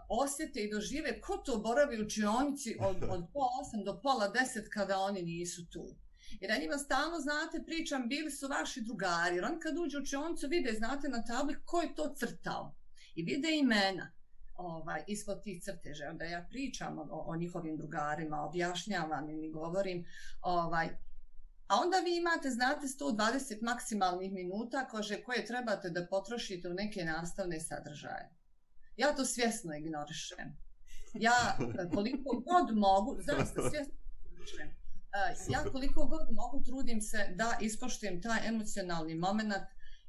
[0.10, 4.68] osjete i dožive ko to boravi u učionici od, od pola osam do pola deset
[4.74, 5.96] kada oni nisu tu.
[6.42, 10.02] Jer ja njima stalno, znate, pričam, bili su vaši drugari, jer oni kad uđu u
[10.02, 12.76] učionicu vide, znate, na tabli ko je to crtao.
[13.16, 14.12] I vide imena
[14.58, 16.10] ovaj, ispod tih crteža.
[16.10, 20.06] Onda ja pričam o, o njihovim drugarima, objašnjavam im i govorim,
[20.42, 20.90] ovaj,
[21.68, 27.06] A onda vi imate, znate, 120 maksimalnih minuta koje, koje trebate da potrošite u neke
[27.06, 28.30] nastavne sadržaje.
[28.98, 30.58] Ja to svjesno ignorišem.
[31.14, 33.94] Ja e, koliko god mogu, zaista svjesno
[34.26, 34.68] ignorišem.
[34.68, 39.54] E, ja koliko god mogu trudim se da ispoštujem taj emocionalni moment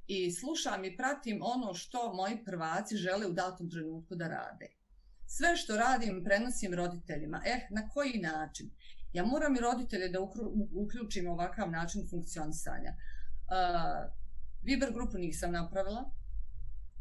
[0.06, 4.66] i slušam i pratim ono što moji prvaci žele u datom trenutku da rade.
[5.26, 7.42] Sve što radim prenosim roditeljima.
[7.44, 8.70] Eh, na koji način?
[9.12, 10.18] Ja moram i roditelje da
[10.72, 12.94] uključim ovakav način funkcionisanja.
[12.96, 14.12] Uh,
[14.62, 16.10] Viber grupu nisam napravila,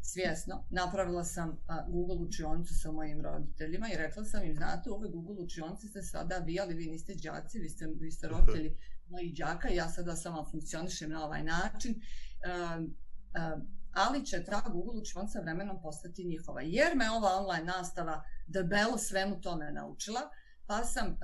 [0.02, 0.64] svjesno.
[0.70, 1.56] Napravila sam uh,
[1.88, 6.02] Google učionicu sa mojim roditeljima i rekla sam im, znate, u ovoj Google učionici ste
[6.02, 8.76] sada vi, ali vi niste džaci, vi ste, vi ste roditelji
[9.10, 11.94] mojih džaka i ja sada samo funkcionišem na ovaj način.
[11.94, 16.60] Uh, uh, ali će ta Google učionica vremenom postati njihova.
[16.60, 21.18] Jer me ova online nastava debelo svemu tome naučila, uh, pa sam uh, uh,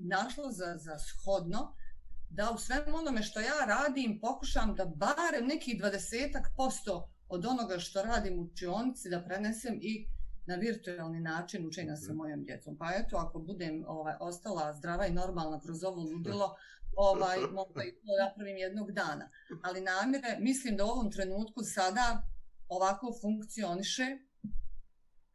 [0.00, 1.74] našla za, za shodno
[2.30, 7.78] da u svem onome što ja radim pokušam da barem neki 20 posto od onoga
[7.78, 10.06] što radim u učionici da prenesem i
[10.46, 12.16] na virtualni način učenja sa mhm.
[12.16, 12.76] mojom djecom.
[12.78, 16.56] Pa eto, ako budem ovaj, ostala zdrava i normalna kroz ovo ludilo,
[16.96, 19.30] ovaj, možda i to napravim jednog dana.
[19.62, 22.22] Ali namjere, mislim da u ovom trenutku sada
[22.68, 24.18] ovako funkcioniše,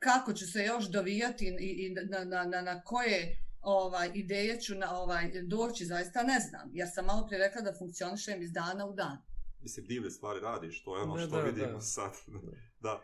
[0.04, 4.76] kako će se još dovijati i, i na, na, na, na koje ovaj ideje ću
[4.76, 6.70] na ovaj doći zaista ne znam.
[6.74, 9.18] Jer sam malo prije rekla da funkcionišem iz dana u dan.
[9.62, 11.82] Mislim divne stvari radiš to je ono da, što da, vidimo da.
[11.82, 12.12] sad.
[12.84, 13.02] Da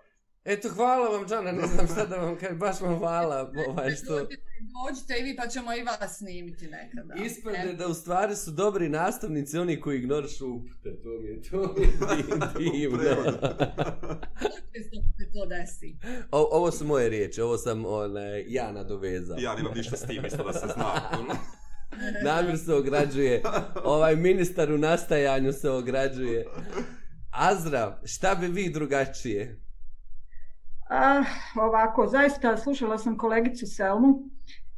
[0.49, 3.51] Eto, hvala vam, Džana, ne znam šta da vam kažem, baš vam hvala.
[3.67, 4.15] Ovaj, što...
[4.15, 7.13] Dođite i vi, pa ćemo i vas snimiti nekada.
[7.23, 11.75] Ispade da u stvari su dobri nastavnici, oni koji ignorišu upute, to mi je, to
[12.59, 12.97] mi je divno.
[15.33, 15.97] to desi.
[16.31, 19.37] O, ovo su moje riječi, ovo sam one, ja nadovezao.
[19.39, 20.93] Ja nemam ništa s tim, isto da se zna.
[22.23, 23.41] Namir se ograđuje,
[23.83, 26.45] ovaj ministar u nastajanju se ograđuje.
[27.31, 29.68] Azra, šta bi vi drugačije?
[30.91, 31.23] Ah,
[31.55, 34.19] ovako, zaista slušala sam kolegicu Selmu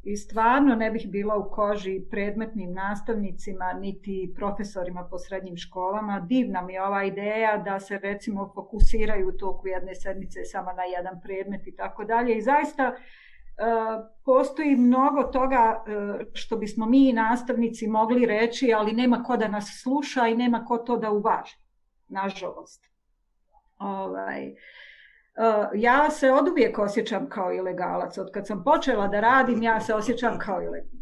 [0.03, 6.25] i stvarno ne bih bila u koži predmetnim nastavnicima niti profesorima po srednjim školama.
[6.29, 10.83] Divna mi je ova ideja da se recimo fokusiraju u toku jedne sedmice samo na
[10.83, 12.37] jedan predmet i tako dalje.
[12.37, 12.93] I zaista e,
[14.25, 19.79] postoji mnogo toga e, što bismo mi nastavnici mogli reći, ali nema ko da nas
[19.83, 21.57] sluša i nema ko to da uvaži,
[22.07, 22.85] nažalost.
[23.79, 24.57] Ovaj, Uh,
[25.37, 28.17] Eh, ja se od uvijek osjećam kao ilegalac.
[28.17, 31.01] Od kad sam počela da radim, ja se osjećam kao ilegalac.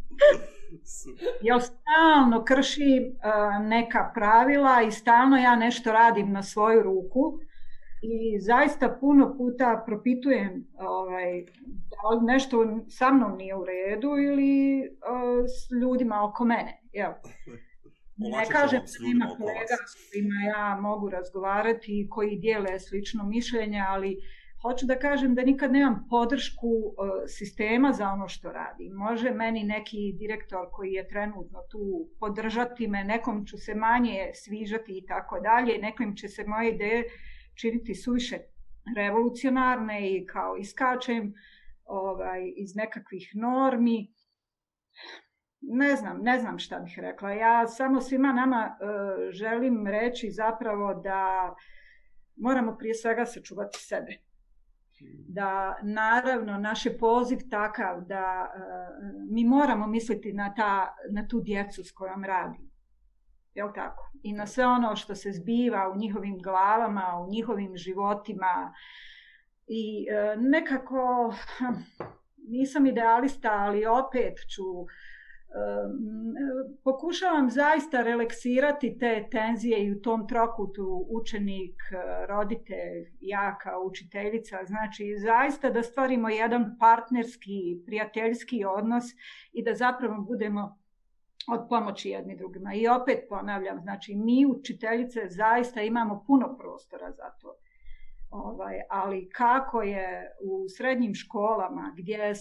[1.42, 7.40] Ja stalno kršim eh, neka pravila i stalno ja nešto radim na svoju ruku
[8.02, 11.46] i zaista puno puta propitujem ovaj,
[11.90, 16.82] da nešto sa mnom nije u redu ili uh, s ljudima oko mene.
[16.92, 17.12] Jel?
[18.20, 23.84] Ne kažem da ima kolega s kojima ja mogu razgovarati i koji dijele slično mišljenje,
[23.88, 24.18] ali
[24.62, 26.94] hoću da kažem da nikad nemam podršku uh,
[27.28, 28.90] sistema za ono što radi.
[28.90, 34.98] Može meni neki direktor koji je trenutno tu podržati me, nekom ću se manje svižati
[34.98, 37.04] i tako dalje, nekom će se moje ideje
[37.56, 38.38] činiti suviše
[38.96, 41.34] revolucionarne i kao iskačem
[41.86, 44.08] ovaj, iz nekakvih normi
[45.62, 47.32] ne znam, ne znam šta bih rekla.
[47.32, 51.56] Ja samo svima nama uh, želim reći zapravo da
[52.36, 54.12] moramo prije svega sačuvati sebe.
[55.28, 61.42] Da naravno naš je poziv takav da uh, mi moramo misliti na, ta, na tu
[61.42, 62.70] djecu s kojom radim.
[63.54, 64.12] Je tako?
[64.24, 68.74] I na sve ono što se zbiva u njihovim glavama, u njihovim životima.
[69.68, 71.74] I e, nekako hm,
[72.48, 74.64] nisam idealista, ali opet ću
[76.84, 84.58] pokušavam zaista relaksirati te tenzije i u tom trokutu učenik, e, roditelj, ja kao učiteljica,
[84.66, 89.04] znači zaista da stvorimo jedan partnerski, prijateljski odnos
[89.54, 90.78] i da zapravo budemo
[91.52, 92.74] od pomoći jedni drugima.
[92.74, 97.56] I opet ponavljam, znači mi učiteljice zaista imamo puno prostora za to.
[98.30, 102.34] Ovaj, ali kako je u srednjim školama gdje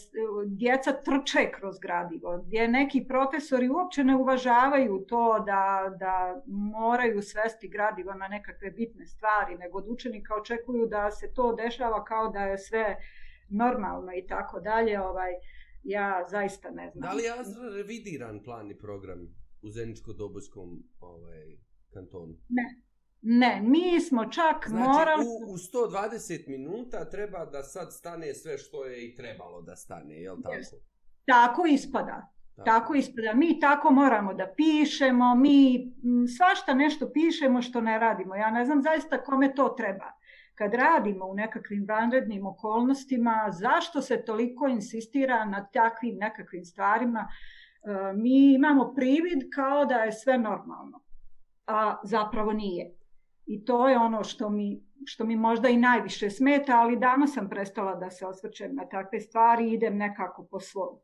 [0.47, 7.69] djeca trče kroz gradivo, gdje neki profesori uopće ne uvažavaju to da, da moraju svesti
[7.69, 12.41] gradivo na nekakve bitne stvari, nego od učenika očekuju da se to dešava kao da
[12.41, 12.97] je sve
[13.49, 15.33] normalno i tako dalje, ovaj,
[15.83, 17.03] ja zaista ne znam.
[17.03, 17.33] Da li je
[17.77, 19.19] revidiran plan i program
[19.63, 21.59] u Zeničko-Dobojskom ovaj,
[21.93, 22.35] kantonu?
[22.49, 22.88] Ne,
[23.23, 25.25] Ne, mi smo čak znači, morali...
[25.25, 30.15] U, u 120 minuta treba da sad stane sve što je i trebalo da stane,
[30.15, 30.57] je li tako?
[31.25, 32.33] Tako ispada.
[32.57, 32.71] Tako.
[32.71, 33.33] tako ispada.
[33.35, 35.93] Mi tako moramo da pišemo, mi
[36.37, 38.35] svašta nešto pišemo što ne radimo.
[38.35, 40.13] Ja ne znam zaista kome to treba.
[40.55, 47.29] Kad radimo u nekakvim vanrednim okolnostima, zašto se toliko insistira na takvim nekakvim stvarima?
[47.29, 51.01] E, mi imamo privid kao da je sve normalno,
[51.67, 52.98] a zapravo nije.
[53.49, 57.49] I to je ono što mi, što mi možda i najviše smeta, ali danas sam
[57.49, 60.99] prestala da se osvrćem na takve stvari i idem nekako po svom,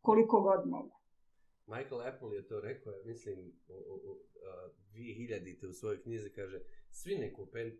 [0.00, 0.96] koliko god mogu.
[1.66, 4.16] Michael Apple je to rekao, ja mislim, u, u, u,
[4.94, 7.32] 2000-te u svojoj knjizi kaže svi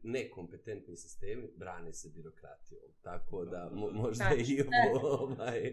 [0.02, 2.90] nekompetentni sistemi brane se birokratijom.
[3.02, 5.72] Tako da mo, možda znači, i ovo ovaj,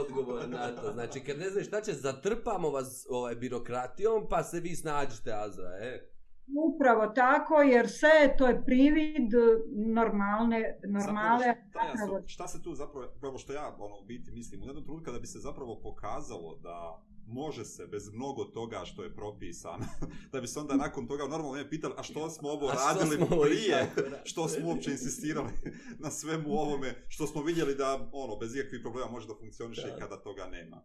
[0.00, 0.92] odgovor na to.
[0.92, 5.78] Znači, kad ne znaš šta će, zatrpamo vas ovaj, birokratijom, pa se vi snađite, Azra,
[5.80, 6.17] e?
[6.56, 9.32] Upravo tako, jer sve to je privid
[9.70, 11.46] normalne, normale.
[11.72, 14.84] Zapravo, šta, ja, šta se tu zapravo, prvo što ja ono, biti mislim, u jednom
[14.84, 19.84] trenutku kada bi se zapravo pokazalo da može se bez mnogo toga što je propisano,
[20.32, 23.16] da bi se onda nakon toga normalno ne pitali, a što smo ovo a radili
[23.16, 23.90] što smo prije,
[24.30, 25.52] što smo uopće insistirali
[25.98, 29.96] na svemu ovome, što smo vidjeli da ono bez ikakvih problema može da funkcioniše da.
[29.96, 30.84] kada toga nema.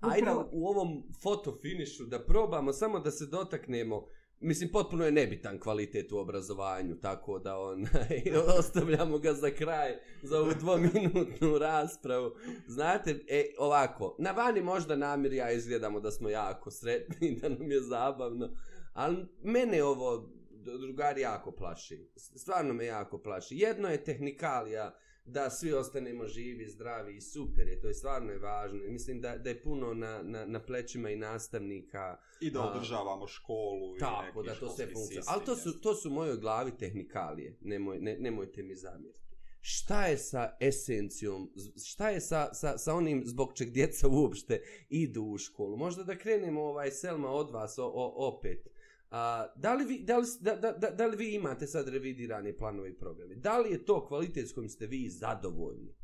[0.00, 4.06] Ajde u ovom fotofinišu da probamo samo da se dotaknemo
[4.44, 7.86] Mislim, potpuno je nebitan kvalitet u obrazovanju, tako da on,
[8.58, 12.30] ostavljamo ga za kraj, za ovu dvominutnu raspravu.
[12.66, 17.70] Znate, e, ovako, na vani možda namir ja izgledamo da smo jako sretni, da nam
[17.70, 18.50] je zabavno,
[18.92, 22.08] ali mene ovo drugari jako plaši.
[22.16, 23.56] Stvarno me jako plaši.
[23.56, 24.94] Jedno je tehnikalija,
[25.24, 28.80] da svi ostanemo živi, zdravi i super je, to je stvarno je važno.
[28.88, 32.18] Mislim da, da je puno na, na, na plećima i nastavnika.
[32.40, 33.96] I da održavamo školu.
[33.98, 35.22] Tako, i da to sve funkcija.
[35.26, 39.24] Ali to su, to su moje glavi tehnikalije, Nemoj, ne, nemojte mi zamjeriti.
[39.60, 41.52] Šta je sa esencijom,
[41.84, 45.76] šta je sa, sa, sa onim zbog čeg djeca uopšte idu u školu?
[45.76, 48.68] Možda da krenemo ovaj Selma od vas o, o, opet.
[49.16, 52.90] A, da, li vi, da, li, da, da, da, li vi imate sad revidirane planove
[52.90, 53.34] i programe?
[53.34, 55.94] Da li je to kvalitet s kojim ste vi zadovoljni?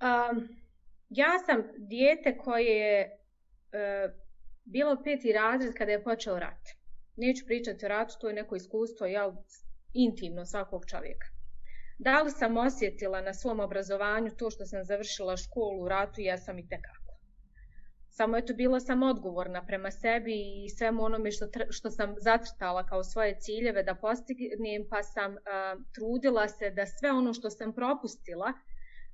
[0.00, 0.48] Um,
[1.08, 4.14] ja sam dijete koje je uh,
[4.64, 6.68] bilo peti razred kada je počeo rat.
[7.16, 9.36] Neću pričati o ratu, to je neko iskustvo ja,
[9.94, 11.26] intimno svakog čovjeka.
[11.98, 16.38] Da li sam osjetila na svom obrazovanju to što sam završila školu u ratu, ja
[16.38, 17.03] sam i tekako.
[18.16, 20.34] Samo je to bila sam odgovorna prema sebi
[20.64, 25.38] i svemu onome što, što sam zacrtala kao svoje ciljeve da postignem, pa sam uh,
[25.94, 28.52] trudila se da sve ono što sam propustila,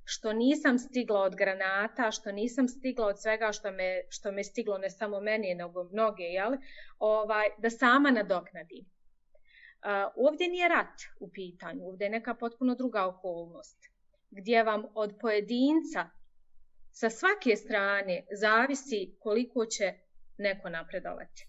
[0.03, 4.77] što nisam stigla od granata, što nisam stigla od svega što me, što me stiglo
[4.77, 6.53] ne samo meni, nego mnoge, jel?
[6.99, 8.85] Ovaj, da sama nadoknadim.
[8.85, 13.77] Uh, ovdje nije rat u pitanju, ovdje je neka potpuno druga okolnost,
[14.31, 16.09] gdje vam od pojedinca
[16.91, 19.93] sa svake strane zavisi koliko će
[20.37, 21.47] neko napredovati.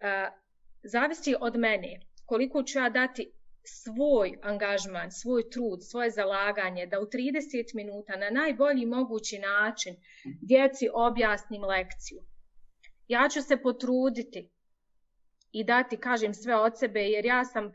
[0.00, 0.34] Uh,
[0.82, 3.32] zavisi od mene koliko ću ja dati
[3.64, 9.96] svoj angažman, svoj trud, svoje zalaganje da u 30 minuta na najbolji mogući način
[10.40, 12.22] djeci objasnim lekciju.
[13.08, 14.50] Ja ću se potruditi
[15.52, 17.72] i dati, kažem, sve od sebe jer ja sam uh,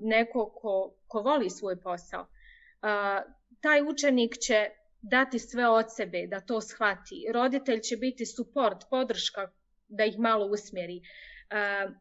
[0.00, 2.20] neko ko, ko voli svoj posao.
[2.22, 4.70] Uh, taj učenik će
[5.10, 7.26] dati sve od sebe da to shvati.
[7.32, 9.50] Roditelj će biti suport, podrška
[9.88, 10.96] da ih malo usmjeri.
[10.96, 11.94] Uh,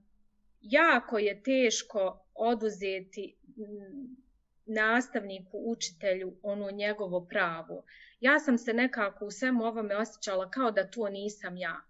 [0.61, 4.15] jako je teško oduzeti mm,
[4.65, 7.83] nastavniku, učitelju, ono njegovo pravo.
[8.19, 11.81] Ja sam se nekako u svemu ovome osjećala kao da to nisam ja.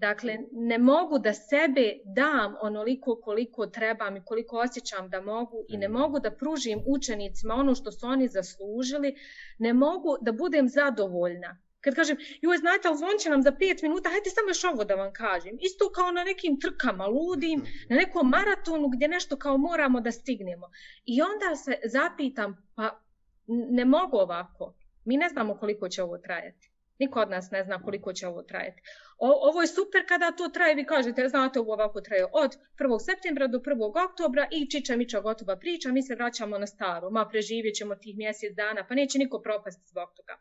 [0.00, 5.76] Dakle, ne mogu da sebe dam onoliko koliko trebam i koliko osjećam da mogu i
[5.76, 5.92] ne mm.
[5.92, 9.14] mogu da pružim učenicima ono što su oni zaslužili,
[9.58, 11.58] ne mogu da budem zadovoljna.
[11.80, 14.84] Kad kažem, joj, znate, ali zvon će nam za pet minuta, hajde samo još ovo
[14.84, 15.58] da vam kažem.
[15.60, 20.70] Isto kao na nekim trkama, ludim, na nekom maratonu gdje nešto kao moramo da stignemo.
[21.04, 23.00] I onda se zapitam, pa
[23.46, 24.74] ne mogu ovako.
[25.04, 26.69] Mi ne znamo koliko će ovo trajati.
[27.00, 28.82] Niko od nas ne zna koliko će ovo trajati.
[29.18, 32.98] O, ovo je super kada to traje, vi kažete, znate, ovo ovako traje od 1.
[32.98, 34.04] septembra do 1.
[34.10, 38.16] oktobra i čiča miča gotova priča, mi se vraćamo na staro, ma preživjet ćemo tih
[38.16, 40.38] mjesec dana, pa neće niko propasti zbog toga.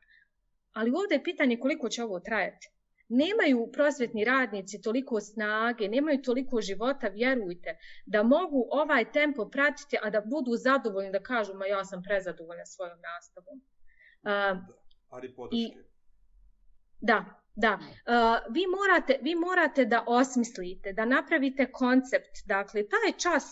[0.71, 2.67] Ali ovdje je pitanje koliko će ovo trajati.
[3.09, 10.09] Nemaju prosvjetni radnici toliko snage, nemaju toliko života, vjerujte, da mogu ovaj tempo pratiti, a
[10.09, 13.57] da budu zadovoljni da kažu, ma ja sam prezadovoljna svojom nastavom.
[14.23, 14.75] Uh,
[15.09, 15.88] Ali podrške.
[17.01, 17.25] Da,
[17.55, 17.79] da.
[17.79, 22.45] Uh, vi, morate, vi morate da osmislite, da napravite koncept.
[22.45, 23.45] Dakle, taj čas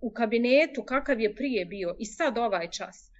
[0.00, 3.10] u kabinetu kakav je prije bio i sad ovaj čas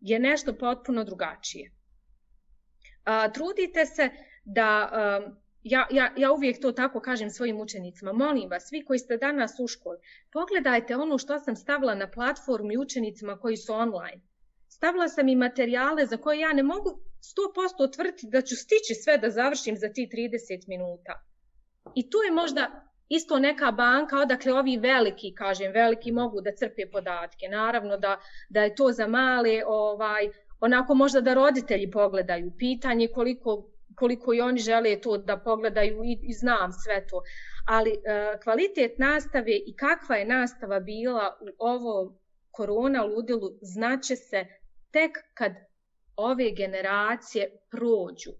[0.00, 1.70] je nešto potpuno drugačije.
[1.70, 4.10] Uh, trudite se
[4.44, 8.98] da, uh, ja, ja, ja uvijek to tako kažem svojim učenicima, molim vas, vi koji
[8.98, 9.98] ste danas u školi,
[10.32, 14.20] pogledajte ono što sam stavila na platformi učenicima koji su online.
[14.68, 19.18] Stavila sam i materijale za koje ja ne mogu 100% tvrditi da ću stići sve
[19.18, 21.22] da završim za ti 30 minuta.
[21.94, 26.90] I tu je možda isto neka banka, odakle ovi veliki, kažem, veliki mogu da crpe
[26.92, 27.48] podatke.
[27.48, 30.28] Naravno da, da je to za male, ovaj,
[30.60, 32.52] onako možda da roditelji pogledaju.
[32.58, 37.22] Pitanje koliko, koliko i oni žele to da pogledaju i, i znam sve to.
[37.66, 37.96] Ali e,
[38.42, 42.18] kvalitet nastave i kakva je nastava bila u ovo
[42.50, 44.46] korona ludilu znaće se
[44.90, 45.52] tek kad
[46.16, 48.32] ove generacije prođu.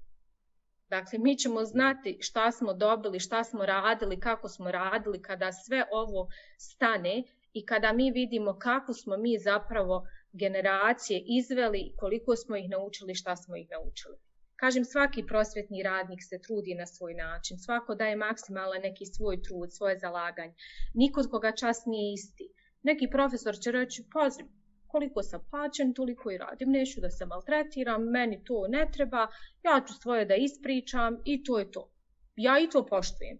[0.89, 5.85] Dakle, mi ćemo znati šta smo dobili, šta smo radili, kako smo radili kada sve
[5.93, 7.23] ovo stane
[7.53, 13.37] i kada mi vidimo kako smo mi zapravo generacije izveli, koliko smo ih naučili, šta
[13.37, 14.17] smo ih naučili.
[14.57, 19.73] Kažem, svaki prosvjetni radnik se trudi na svoj način, svako daje maksimalan neki svoj trud,
[19.73, 20.55] svoje zalaganje.
[20.95, 22.49] Niko koga čas nije isti.
[22.83, 24.49] Neki profesor će reći, pozdrav,
[24.95, 29.27] koliko sam plaćen, toliko i radim, neću da se maltretiram, meni to ne treba,
[29.63, 31.89] ja ću svoje da ispričam i to je to.
[32.37, 33.39] Ja i to poštujem.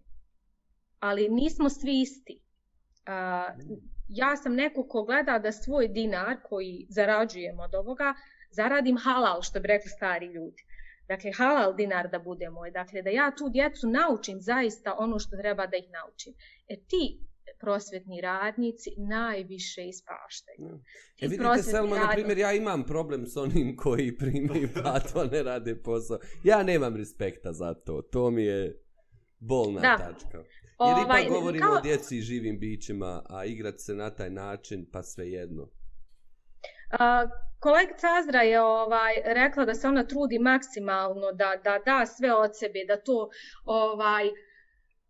[0.99, 2.39] Ali nismo svi isti.
[4.07, 8.13] Ja sam neko ko gleda da svoj dinar koji zarađujem od ovoga,
[8.51, 10.63] zaradim halal, što bi rekli stari ljudi.
[11.07, 12.71] Dakle, halal dinar da bude moj.
[12.71, 16.33] Dakle, da ja tu djecu naučim zaista ono što treba da ih naučim.
[16.67, 17.19] E ti
[17.59, 20.79] prosvjetni radnici najviše ispaštaju.
[21.21, 22.07] E vidite, Selma, radnici...
[22.07, 26.19] na primjer, ja imam problem s onim koji primaju platu, ne rade posao.
[26.43, 28.01] Ja nemam respekta za to.
[28.01, 28.81] To mi je
[29.39, 29.97] bolna da.
[29.97, 30.37] tačka.
[30.79, 31.77] Jer ipak ovaj, govorimo kao...
[31.77, 35.63] o djeci i živim bićima, a igrat se na taj način, pa sve jedno.
[35.63, 37.29] Uh,
[37.59, 42.51] kolegica Azra je ovaj rekla da se ona trudi maksimalno da da da sve od
[42.59, 43.29] sebe da to
[43.65, 44.29] ovaj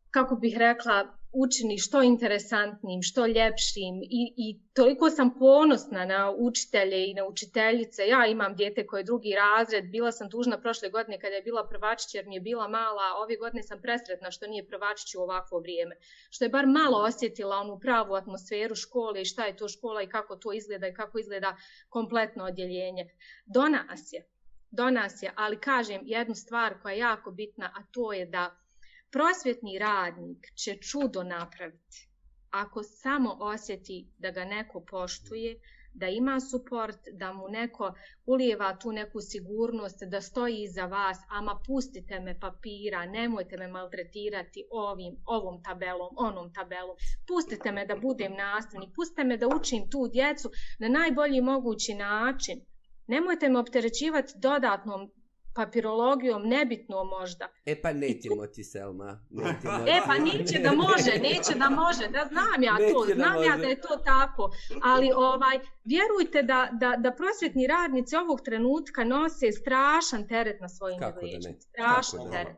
[0.10, 7.10] kako bih rekla učini što interesantnim, što ljepšim i, i toliko sam ponosna na učitelje
[7.10, 8.08] i na učiteljice.
[8.08, 11.68] Ja imam dijete koje je drugi razred, bila sam tužna prošle godine kada je bila
[11.70, 15.60] prvačić jer mi je bila mala, ove godine sam presretna što nije prvačić u ovakvo
[15.60, 15.96] vrijeme.
[16.30, 20.10] Što je bar malo osjetila onu pravu atmosferu škole i šta je to škola i
[20.10, 21.56] kako to izgleda i kako izgleda
[21.90, 23.10] kompletno odjeljenje.
[23.46, 24.28] Do nas je,
[24.72, 28.65] do nas je, ali kažem jednu stvar koja je jako bitna, a to je da
[29.12, 32.10] prosvjetni radnik će čudo napraviti
[32.56, 35.60] ako samo osjeti da ga neko poštuje,
[35.94, 37.94] da ima suport, da mu neko
[38.26, 44.66] ulijeva tu neku sigurnost, da stoji iza vas, ama pustite me papira, nemojte me maltretirati
[44.72, 46.96] ovim, ovom tabelom, onom tabelom,
[47.28, 50.50] pustite me da budem nastavnik, pustite me da učim tu djecu
[50.80, 52.62] na najbolji mogući način.
[53.08, 55.12] Nemojte me opterećivati dodatnom
[55.56, 57.48] papirologijom, nebitno možda.
[57.66, 59.26] E pa nećemo ti, Selma.
[59.30, 63.44] Nećemo e pa neće da može, neće da može, da znam ja neće to, znam
[63.44, 64.52] ja da je to tako.
[64.84, 71.00] Ali ovaj, vjerujte da, da, da prosvjetni radnici ovog trenutka nose strašan teret na svojim
[71.00, 71.56] Kako da ne?
[71.60, 72.58] Strašan Kako teret.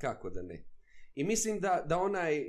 [0.00, 0.64] Kako da ne?
[1.14, 2.44] I mislim da, da onaj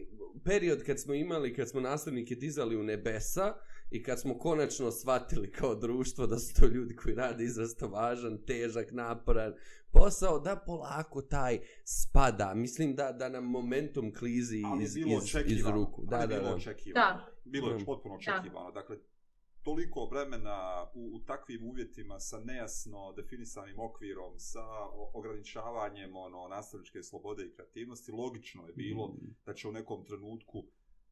[0.45, 3.53] period kad smo imali, kad smo nastavnike dizali u nebesa,
[3.91, 8.37] i kad smo konačno shvatili kao društvo da su to ljudi koji rade izrasto važan,
[8.45, 9.53] težak, naporan
[9.91, 12.53] posao, da polako taj spada.
[12.53, 15.05] Mislim da da nam momentum klizi iz, iz,
[15.45, 16.05] iz ruku.
[16.05, 17.05] Da, ali da, bilo očekivano.
[17.05, 17.27] Da.
[17.45, 18.71] Bilo je potpuno očekivano.
[18.71, 18.81] Da.
[18.81, 18.97] Dakle,
[19.63, 24.65] toliko vremena u, u takvim uvjetima sa nejasno definisanim okvirom, sa
[25.13, 29.35] ograničavanjem ono, nastavničke slobode i kreativnosti, logično je bilo mm.
[29.45, 30.65] da će u nekom trenutku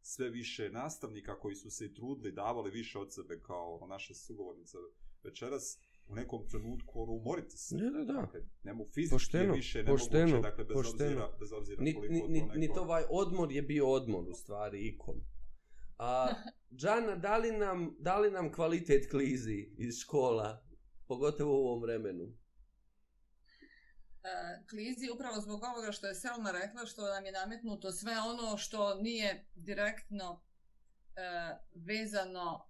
[0.07, 4.13] sve više nastavnika koji su se i trudili, davali više od sebe kao ono, naše
[4.13, 4.77] sugovornice
[5.23, 7.75] večeras, u nekom trenutku ono, umoriti se.
[7.75, 8.13] Ne, da, da.
[8.13, 11.09] Dakle, nemo fizički pošteno, više nemoguće, pošteno, dakle, bez pošteno.
[11.09, 12.57] obzira, bez obzira ni, koliko ni, to neko...
[12.57, 15.15] Ni to ovaj odmor je bio odmor, u stvari, ikom.
[15.97, 16.27] A,
[16.79, 20.65] Džana, da li, nam, da li nam kvalitet klizi iz škola,
[21.07, 22.33] pogotovo u ovom vremenu?
[24.25, 28.57] E, klizi upravo zbog ovoga što je Selma rekla, što nam je nametnuto sve ono
[28.57, 30.41] što nije direktno
[31.15, 31.21] e,
[31.75, 32.65] vezano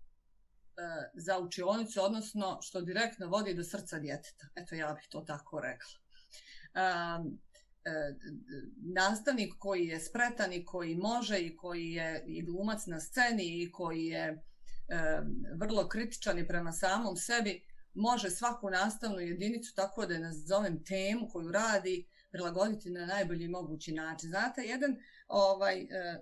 [0.77, 0.81] e,
[1.13, 4.47] za učionicu, odnosno što direktno vodi do srca djeteta.
[4.55, 5.99] Eto, ja bih to tako rekla.
[6.75, 7.39] Um,
[7.85, 8.15] e,
[8.93, 13.71] nastavnik koji je spretan i koji može i koji je i glumac na sceni i
[13.71, 14.37] koji je e,
[15.53, 21.29] vrlo kritičan i prema samom sebi, može svaku nastavnu jedinicu, tako da je nazovem temu
[21.29, 24.29] koju radi, prilagoditi na najbolji mogući način.
[24.29, 26.21] Znate, jedan ovaj e, e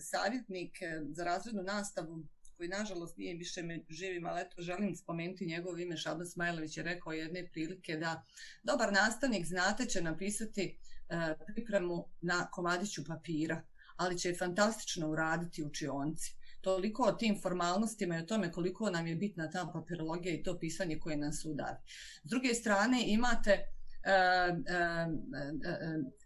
[0.00, 2.24] savjetnik e, za razrednu nastavu,
[2.56, 6.82] koji nažalost nije više me živim, ali eto želim spomenuti njegovo ime, Šaban Smajlović je
[6.82, 8.24] rekao jedne prilike da
[8.62, 13.62] dobar nastavnik, znate, će napisati e, pripremu na komadiću papira,
[13.96, 19.06] ali će je fantastično uraditi učionci toliko o tim formalnostima i o tome koliko nam
[19.06, 21.76] je bitna ta papirologija i to pisanje koje nas udari.
[22.24, 25.14] S druge strane imate uh, uh,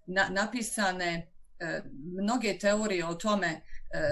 [0.06, 1.32] na, napisane
[2.22, 3.60] mnoge teorije o tome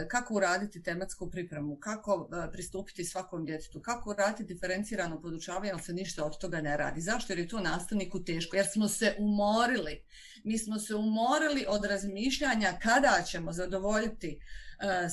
[0.08, 6.24] kako uraditi tematsku pripremu, kako pristupiti svakom djetetu, kako uraditi diferencirano podučavanje, ali se ništa
[6.24, 7.00] od toga ne radi.
[7.00, 7.32] Zašto?
[7.32, 8.56] Jer je to nastavniku teško.
[8.56, 10.02] Jer smo se umorili.
[10.44, 14.40] Mi smo se umorili od razmišljanja kada ćemo zadovoljiti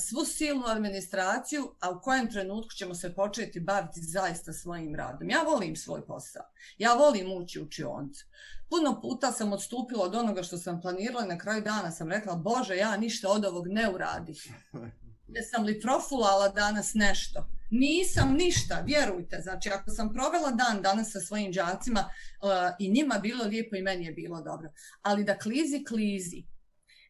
[0.08, 5.30] svu silnu administraciju, a u kojem trenutku ćemo se početi baviti zaista svojim radom.
[5.30, 6.42] Ja volim svoj posao.
[6.78, 8.24] Ja volim ući u učioncu
[8.72, 12.36] puno puta sam odstupila od onoga što sam planirala i na kraju dana sam rekla,
[12.36, 14.48] Bože, ja ništa od ovog ne uradih.
[15.34, 17.46] Jesam li profulala danas nešto?
[17.70, 19.40] Nisam ništa, vjerujte.
[19.42, 22.48] Znači, ako sam provela dan danas sa svojim džacima uh,
[22.78, 24.70] i njima bilo lijepo i meni je bilo dobro.
[25.02, 26.44] Ali da klizi, klizi.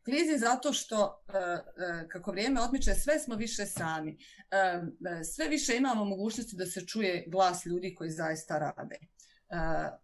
[0.05, 4.19] Klizi zato što, e, e, kako vrijeme odmiče, sve smo više sami.
[4.51, 8.99] E, sve više imamo mogućnosti da se čuje glas ljudi koji zaista rade.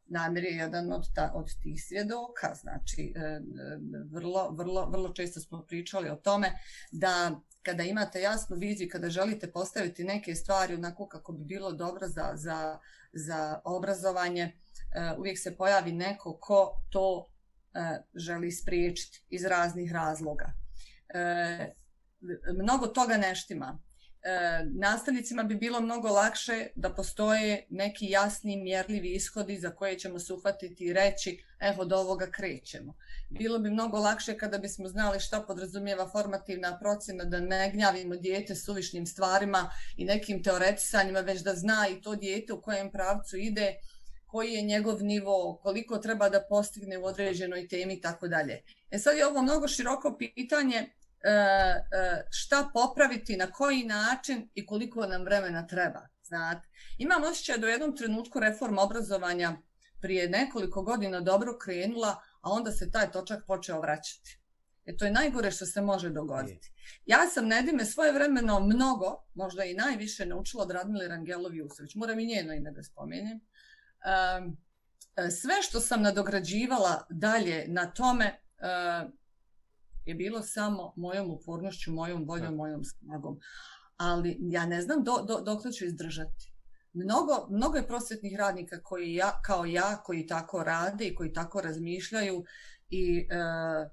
[0.07, 3.15] Namir je jedan od, ta, od tih svjedoka, znači
[4.11, 6.53] vrlo, vrlo, vrlo često smo pričali o tome
[6.93, 12.09] da kada imate jasnu viziju, kada želite postaviti neke stvari onako kako bi bilo dobro
[12.09, 12.79] za, za,
[13.13, 14.53] za obrazovanje,
[15.19, 17.29] uvijek se pojavi neko ko to
[17.79, 20.53] E, želi spriječiti iz raznih razloga.
[21.15, 21.67] Uh,
[22.63, 23.79] mnogo toga neštima
[24.23, 30.19] e, nastavnicima bi bilo mnogo lakše da postoje neki jasni mjerljivi ishodi za koje ćemo
[30.19, 32.95] se uhvatiti i reći evo do ovoga krećemo.
[33.31, 38.55] Bilo bi mnogo lakše kada bismo znali šta podrazumijeva formativna procjena da ne gnjavimo dijete
[38.55, 43.75] suvišnim stvarima i nekim teoretisanjima već da zna i to dijete u kojem pravcu ide
[44.29, 48.63] koji je njegov nivo, koliko treba da postigne u određenoj temi i tako dalje.
[48.91, 50.89] E sad je ovo mnogo široko pitanje
[52.31, 56.09] šta popraviti, na koji način i koliko nam vremena treba.
[56.23, 56.69] Znate,
[56.99, 59.57] imam osjećaj da u jednom trenutku reforma obrazovanja
[60.01, 64.39] prije nekoliko godina dobro krenula, a onda se taj točak počeo vraćati.
[64.87, 66.73] E to je najgore što se može dogoditi.
[67.07, 71.95] Ja sam Nedime svoje vremeno mnogo, možda i najviše naučila od Radmile Rangelovi Usović.
[71.95, 73.41] Moram i njeno ime da spomenjem.
[75.41, 78.41] Sve što sam nadograđivala dalje na tome
[80.07, 83.39] je bilo samo mojom upornošću, mojom voljom, mojom snagom.
[83.97, 86.53] Ali ja ne znam do, do, dok ću izdržati.
[86.93, 91.61] Mnogo, mnogo je prosvetnih radnika koji ja, kao ja, koji tako rade i koji tako
[91.61, 92.45] razmišljaju
[92.91, 93.91] i uh,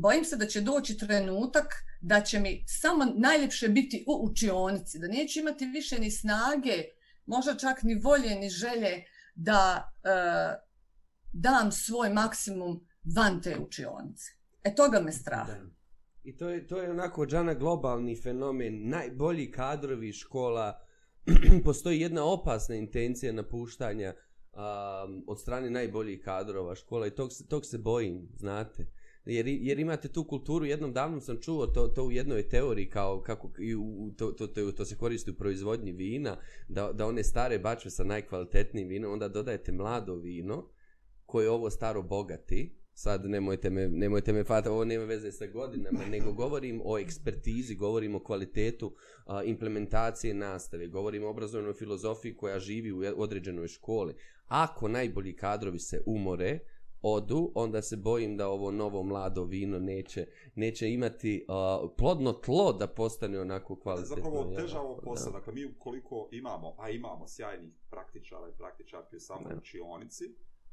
[0.00, 5.08] bojim se da će doći trenutak da će mi samo najljepše biti u učionici, da
[5.08, 6.84] neću imati više ni snage,
[7.30, 9.04] možda čak ni volje, ni želje
[9.34, 10.10] da e,
[11.32, 12.80] dam svoj maksimum
[13.16, 14.32] van te učionice.
[14.64, 15.46] E toga me strah.
[15.46, 15.60] Da.
[16.22, 18.88] I to je, to je onako, Džana, globalni fenomen.
[18.88, 20.80] Najbolji kadrovi škola,
[21.64, 27.78] postoji jedna opasna intencija napuštanja um, od strane najboljih kadrova škola i tog, tog se
[27.78, 28.86] bojim, znate.
[29.24, 33.22] Jer, jer imate tu kulturu, jednom davnom sam čuo to, to u jednoj teoriji, kao
[33.22, 36.36] kako i u, to, to, to, to se koristi u proizvodnji vina,
[36.68, 40.68] da, da one stare bačve sa najkvalitetnijim vinom, onda dodajete mlado vino,
[41.26, 46.04] koje ovo staro bogati, sad nemojte me, nemojte me fata, ovo nema veze sa godinama,
[46.10, 48.94] nego govorim o ekspertizi, govorim o kvalitetu
[49.26, 54.14] a, implementacije nastave, govorim o obrazovnoj filozofiji koja živi u određenoj školi.
[54.46, 56.58] Ako najbolji kadrovi se umore,
[57.02, 62.72] odu, onda se bojim da ovo novo mlado vino neće, neće imati uh, plodno tlo
[62.72, 64.16] da postane onako kvalitetno.
[64.16, 69.20] Zapravo teža ovo posao, dakle mi ukoliko imamo, a imamo sjajnih praktičara i praktičarke u
[69.20, 70.24] samoj učionici,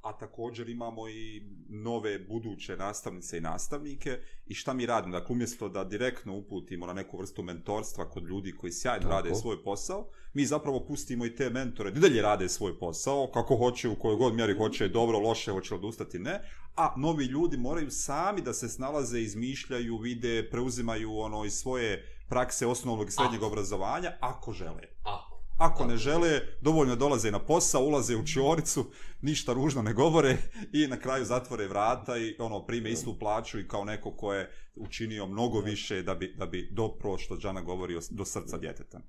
[0.01, 5.69] a također imamo i nove buduće nastavnice i nastavnike i šta mi radimo, dakle umjesto
[5.69, 9.15] da direktno uputimo na neku vrstu mentorstva kod ljudi koji sjajno Tako.
[9.15, 13.55] rade svoj posao, mi zapravo pustimo i te mentore da dalje rade svoj posao, kako
[13.55, 16.41] hoće, u kojoj god mjeri hoće, dobro, loše, hoće odustati, ne,
[16.75, 22.67] a novi ljudi moraju sami da se snalaze, izmišljaju, vide, preuzimaju ono iz svoje prakse
[22.67, 23.47] osnovnog i srednjeg ako.
[23.47, 24.81] obrazovanja, ako žele.
[25.03, 25.36] Ako.
[25.57, 28.85] Ako ne žele, dovoljno dolaze na posao, ulaze u čioricu,
[29.21, 30.37] ništa ružno ne govore
[30.73, 34.51] i na kraju zatvore vrata i ono prime istu plaću i kao neko ko je
[34.75, 39.01] učinio mnogo više da bi, da bi dopro što Džana govori do srca djeteta.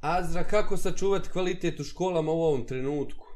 [0.00, 3.27] Azra, kako sačuvati kvalitet u školama u ovom trenutku?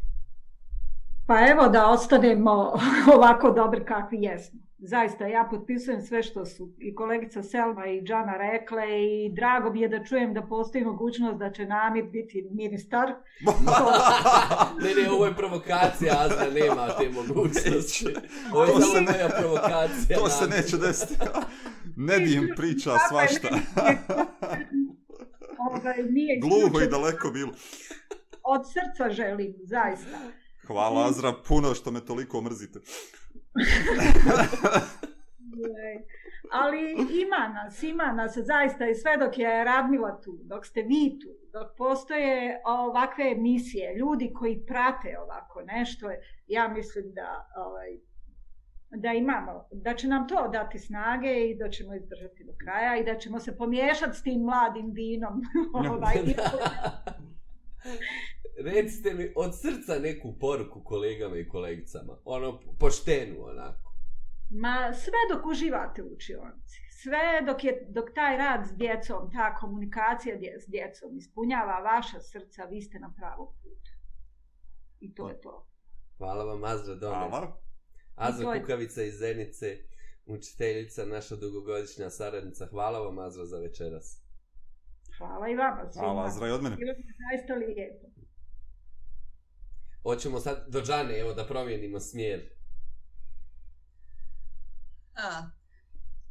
[1.33, 2.73] Pa evo da ostanemo
[3.17, 8.37] ovako dobri kakvi jesmo zaista ja potpisujem sve što su i kolegica Selma i Džana
[8.37, 13.09] rekle i drago mi je da čujem da postoji mogućnost da će Namir biti ministar.
[14.83, 18.07] ne, ne, ovo je provokacija, Azra nema te mogućnosti.
[18.53, 20.19] Ovo je samo moja provokacija.
[20.19, 21.15] To se neće desiti.
[21.97, 23.49] Ne dim priča svašta.
[25.59, 25.95] Ovaj,
[26.41, 27.53] Gluho i daleko bilo.
[28.43, 30.19] Od srca želim, zaista.
[30.67, 32.81] Hvala Azra, puno što me toliko mrzite.
[36.53, 36.93] Ali
[37.23, 41.29] ima nas, ima nas zaista i sve dok je Radmila tu, dok ste vi tu,
[41.53, 46.11] dok postoje ovakve emisije, ljudi koji prate ovako nešto,
[46.47, 47.89] ja mislim da ovaj,
[48.91, 53.05] da imamo, da će nam to dati snage i da ćemo izdržati do kraja i
[53.05, 55.43] da ćemo se pomiješati s tim mladim vinom.
[55.91, 56.15] ovaj,
[58.73, 62.19] recite mi od srca neku poruku kolegama i kolegicama.
[62.25, 63.93] Ono, poštenu, onako.
[64.51, 66.81] Ma, sve dok uživate u učionici.
[67.03, 72.65] Sve dok, je, dok taj rad s djecom, ta komunikacija s djecom ispunjava vaša srca,
[72.65, 73.91] vi ste na pravom putu.
[75.01, 75.69] I to je to.
[76.19, 77.29] Hvala vam, Azra Domes.
[77.29, 77.63] Hvala.
[78.15, 79.79] Azra Kukavica iz Zenice,
[80.27, 82.67] učiteljica, naša dugogodišnja saradnica.
[82.67, 84.22] Hvala vam, Azra, za večeras.
[85.23, 85.91] Hvala i vama.
[85.95, 86.77] Hvala, Azra, i od mene.
[86.77, 88.07] Bilo je zaista lijepo.
[90.03, 92.51] Hoćemo sad do Džane, evo da promijenimo smjer.
[95.15, 95.51] A,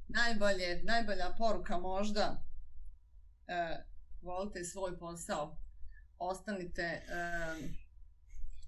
[0.07, 2.43] najbolje, najbolja poruka možda,
[3.47, 3.83] e,
[4.21, 5.57] volite svoj posao,
[6.17, 7.03] ostanite e,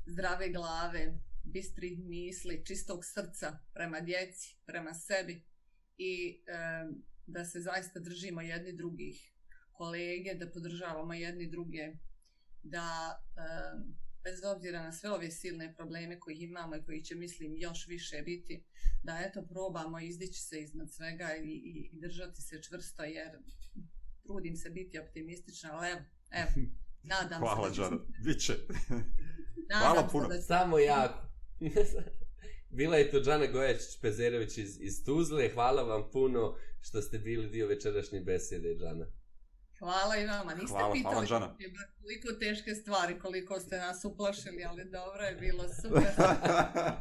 [0.06, 5.46] zdrave glave, bistri misli, čistog srca prema djeci, prema sebi
[5.98, 6.54] i e,
[7.26, 9.33] da se zaista držimo jedni drugih
[9.74, 11.94] kolege, da podržavamo jedni druge,
[12.64, 13.42] da e,
[14.24, 18.22] bez obzira na sve ove silne probleme koji imamo i koji će, mislim, još više
[18.26, 18.64] biti,
[19.04, 23.32] da eto, probamo izdići se iznad svega i, i, i držati se čvrsto, jer
[24.24, 26.02] trudim se biti optimistična, ali evo,
[26.32, 26.50] evo,
[27.14, 27.76] nadam Hvala, se.
[27.76, 28.54] Hvala, Đara, bit će.
[29.80, 30.28] Hvala puno.
[30.28, 30.42] Da će...
[30.42, 31.28] Samo jako.
[32.78, 35.50] Bila je to Džana Gojačić-Pezerović iz, iz Tuzle.
[35.54, 39.06] Hvala vam puno što ste bili dio večerašnje besede, Džana.
[39.80, 40.54] Hvala i vama.
[40.54, 41.56] Niste Hvala, pitali hvala, Džana.
[42.02, 46.04] koliko teške stvari, koliko ste nas uplašili, ali dobro je bilo super.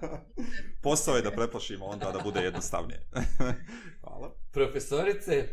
[0.83, 3.01] Posao je da preplašimo onda da bude jednostavnije.
[4.03, 4.37] Hvala.
[4.53, 5.49] Profesorice,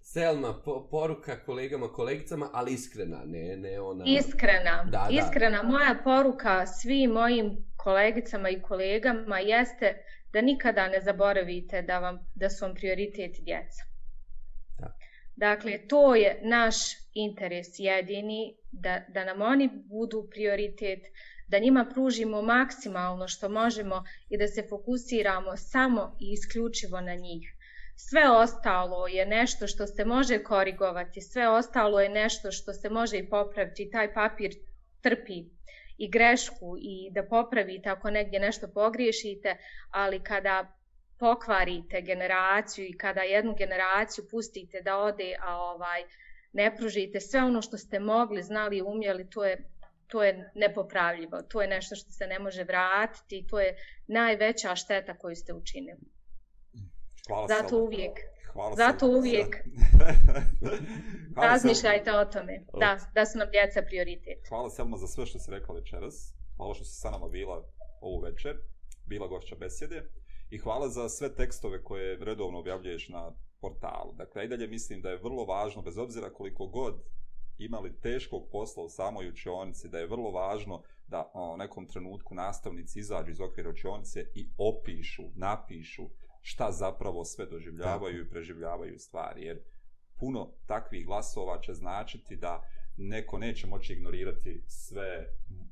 [0.00, 4.04] Selma, po, poruka kolegama, kolegicama, ali iskrena, ne, ne ona...
[4.06, 5.08] Iskrena, Da, da.
[5.10, 5.62] iskrena.
[5.62, 12.50] Moja poruka svim mojim kolegicama i kolegama jeste da nikada ne zaboravite da, vam, da
[12.50, 13.93] su vam prioritet djeca.
[15.36, 16.76] Dakle, to je naš
[17.14, 21.00] interes jedini, da, da nam oni budu prioritet,
[21.48, 27.50] da njima pružimo maksimalno što možemo i da se fokusiramo samo i isključivo na njih.
[27.96, 33.18] Sve ostalo je nešto što se može korigovati, sve ostalo je nešto što se može
[33.18, 33.90] i popraviti.
[33.90, 34.52] Taj papir
[35.00, 35.44] trpi
[35.98, 39.56] i grešku i da popravite ako negdje nešto pogriješite,
[39.90, 40.76] ali kada
[41.18, 46.02] pokvarite generaciju i kada jednu generaciju pustite da ode, a ovaj
[46.52, 49.70] ne pružite sve ono što ste mogli, znali i umjeli, to je
[50.06, 51.42] to je nepopravljivo.
[51.42, 53.76] To je nešto što se ne može vratiti, to je
[54.06, 56.00] najveća šteta koju ste učinili.
[57.28, 57.84] Hvala Zato Selma.
[57.84, 58.12] uvijek
[58.52, 59.18] Hvala Zato Selma.
[59.18, 59.56] uvijek
[61.34, 62.64] Hvala razmišljajte o tome.
[62.80, 64.48] Da, da su nam djeca prioritet.
[64.48, 66.34] Hvala Selma za sve što si rekla večeras.
[66.56, 67.64] Hvala što si sa nama bila
[68.00, 68.56] ovu večer.
[69.06, 70.02] Bila gošća besjede.
[70.50, 74.12] I hvala za sve tekstove koje redovno objavljuješ na portalu.
[74.12, 76.94] Dakle, i dalje mislim da je vrlo važno, bez obzira koliko god
[77.58, 82.34] imali teškog posla u samoj učionici, da je vrlo važno da o, u nekom trenutku
[82.34, 86.08] nastavnici izađu iz okvira učionice i opišu, napišu
[86.40, 89.44] šta zapravo sve doživljavaju i preživljavaju stvari.
[89.44, 89.62] Jer
[90.18, 92.62] puno takvih glasova će značiti da
[92.96, 95.26] neko neće moći ignorirati sve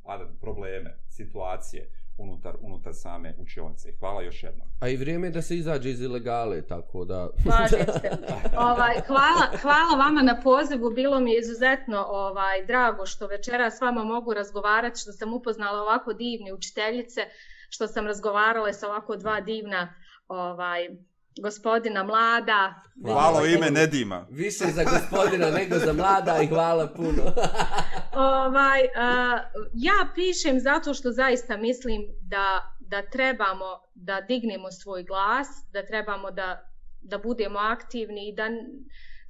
[0.04, 3.92] a, probleme, situacije unutar, unutar same učionice.
[3.98, 4.68] Hvala još jednom.
[4.80, 7.28] A i vrijeme je da se izađe iz ilegale, tako da...
[7.68, 8.10] Se.
[8.70, 13.80] Ovaj, hvala, hvala vama na pozivu, bilo mi je izuzetno ovaj, drago što večera s
[13.80, 17.20] vama mogu razgovarati, što sam upoznala ovako divne učiteljice,
[17.68, 19.94] što sam razgovarala sa ovako dva divna
[20.28, 20.88] ovaj,
[21.40, 22.74] gospodina mlada.
[23.04, 24.26] Hvala u ime Nedima.
[24.30, 27.22] Više za gospodina nego za mlada i hvala puno.
[28.36, 29.38] Ovaj, a,
[29.74, 36.30] ja pišem zato što zaista mislim da, da trebamo da dignemo svoj glas, da trebamo
[36.30, 36.70] da,
[37.02, 38.48] da budemo aktivni i da...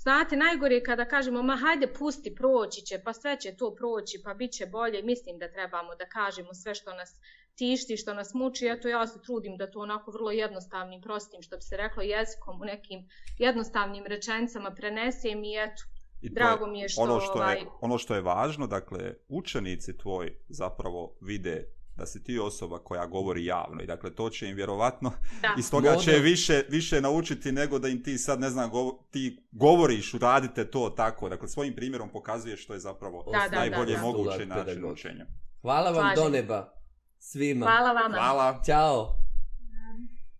[0.02, 4.22] Znate, najgore je kada kažemo, ma hajde pusti, proći će, pa sve će to proći,
[4.24, 5.02] pa bit će bolje.
[5.02, 7.16] Mislim da trebamo da kažemo sve što nas
[7.54, 8.66] tišti, što nas muči.
[8.66, 12.60] Eto, ja se trudim da to onako vrlo jednostavnim, prostim, što bi se reklo, jezikom
[12.60, 13.08] u nekim
[13.38, 15.82] jednostavnim rečenicama prenesem i eto,
[16.22, 17.54] I Drago mi je što, ono što ovaj...
[17.54, 21.66] je, ono što je važno, dakle, učenici tvoji zapravo vide
[21.96, 25.12] da si ti osoba koja govori javno i dakle to će im vjerovatno
[25.42, 25.54] Da.
[25.58, 29.46] iz toga će više, više naučiti nego da im ti sad ne znam govo, ti
[29.52, 33.96] govoriš radite to tako dakle svojim primjerom pokazuješ što je zapravo Da, da, najbolje da,
[33.96, 34.02] da.
[34.02, 34.92] Postulat način pedagog.
[34.92, 35.26] učenja.
[35.62, 36.74] Hvala vam Slažem do neba.
[37.18, 37.66] Svima.
[37.66, 38.14] Hvala vama.
[38.14, 38.62] Hvala.
[38.66, 39.14] Ćao.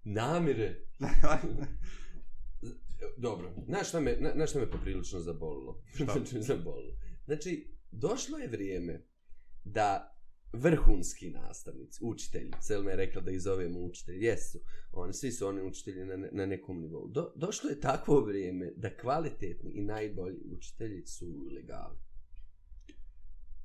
[0.05, 0.74] Namire.
[3.16, 5.83] Dobro, znaš šta me, na, znaš šta me poprilično zabolilo?
[5.95, 6.05] Šta?
[6.05, 6.93] znači, zabolilo.
[7.24, 9.07] Znači, došlo je vrijeme
[9.65, 10.12] da
[10.53, 14.59] vrhunski nastavnici, učitelji, Selma je rekla da ih zovemo učitelji, jesu,
[14.93, 17.09] oni, svi su oni učitelji na, na nekom nivou.
[17.09, 21.51] Do, došlo je takvo vrijeme da kvalitetni i najbolji učitelji su legali.
[21.51, 21.97] ilegali.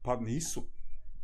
[0.08, 0.64] Pa nisu.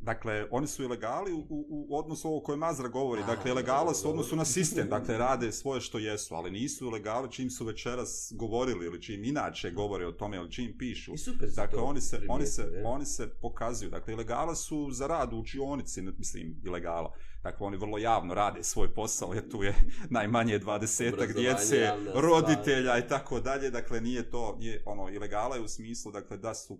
[0.03, 3.21] Dakle, oni su ilegali u, u, u odnosu ovo koje Mazra govori.
[3.21, 4.89] A, Dakle, ilegala su u odnosu na sistem.
[4.89, 9.71] Dakle, rade svoje što jesu, ali nisu ilegali čim su večeras govorili ili čim inače
[9.71, 11.13] govore o tome ili čim pišu.
[11.13, 12.83] I super Dakle, to oni se, oni, se, je.
[12.85, 13.89] oni se pokazuju.
[13.89, 17.13] Dakle, ilegala su za rad u učionici, mislim, ilegala.
[17.43, 19.75] Dakle, oni vrlo javno rade svoj posao, jer tu je
[20.09, 23.69] najmanje dvadesetak djece, roditelja i tako dalje.
[23.69, 26.79] Dakle, nije to, nije, ono, ilegala je u smislu, dakle, da su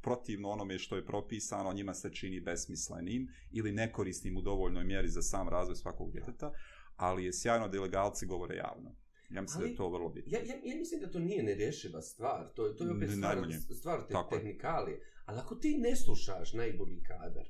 [0.00, 5.22] protivno onome što je propisano, njima se čini besmislenim ili nekorisnim u dovoljnoj mjeri za
[5.22, 6.52] sam razvoj svakog djeteta,
[6.96, 8.96] ali je sjajno da ilegalci govore javno.
[9.30, 10.32] Ja mislim da Ali- je to vrlo bitno.
[10.32, 13.38] Ja, ja, ja mislim da to nije nerješiva stvar, to, je- to je opet stvar,
[13.72, 14.40] stvar te, Tako je.
[14.40, 15.00] tehnikalije.
[15.24, 17.48] Ali ako ti ne slušaš najbolji kadar,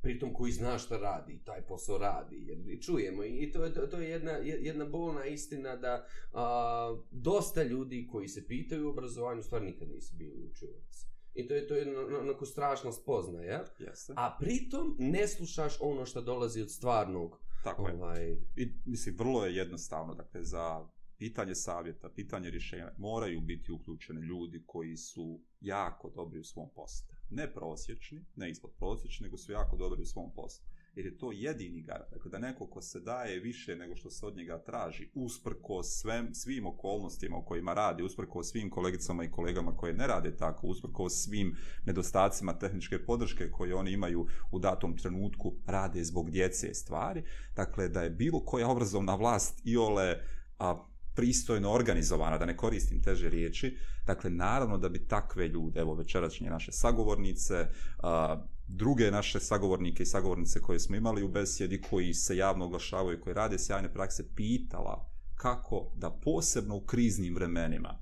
[0.00, 3.86] pritom koji zna šta radi, taj posao radi, jer i čujemo i to, je- to,
[3.86, 9.42] to je jedna, jedna bolna istina da a, dosta ljudi koji se pitaju o obrazovanju
[9.42, 11.07] stvar nikad nisu bili učionici.
[11.38, 14.12] I to je to je onako strašna spoznaja, Jeste.
[14.16, 17.94] a pritom ne slušaš ono što dolazi od stvarnog Tako je.
[17.94, 20.86] ovaj, I, mislim, vrlo je jednostavno, dakle, za
[21.18, 27.06] pitanje savjeta, pitanje rješenja, moraju biti uključeni ljudi koji su jako dobri u svom poslu.
[27.30, 31.32] Ne prosječni, ne ispod prosječni, nego su jako dobri u svom poslu jer je to
[31.32, 32.10] jedini garant.
[32.10, 36.34] Dakle, da neko ko se daje više nego što se od njega traži, usprko svem,
[36.34, 41.08] svim okolnostima u kojima radi, usprko svim kolegicama i kolegama koje ne rade tako, usprko
[41.08, 41.56] svim
[41.86, 47.22] nedostacima tehničke podrške koje oni imaju u datom trenutku, rade zbog djece stvari.
[47.56, 50.20] Dakle, da je bilo koja obrazovna vlast i ole
[50.58, 50.84] a,
[51.14, 56.50] pristojno organizovana, da ne koristim teže riječi, dakle, naravno da bi takve ljude, evo večerašnje
[56.50, 57.66] naše sagovornice,
[57.98, 63.20] a, druge naše sagovornike i sagovornice koje smo imali u besjedi, koji se javno oglašavaju,
[63.20, 67.98] koji rade sjajne prakse, pitala kako da posebno u kriznim vremenima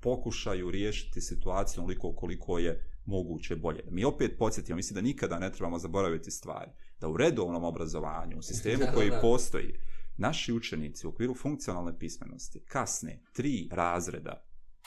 [0.00, 3.84] pokušaju riješiti situaciju onoliko koliko je moguće bolje.
[3.90, 8.42] Mi opet podsjetimo, mislim da nikada ne trebamo zaboraviti stvari, da u redovnom obrazovanju, u
[8.42, 9.74] sistemu koji postoji,
[10.16, 14.44] naši učenici u okviru funkcionalne pismenosti kasne tri razreda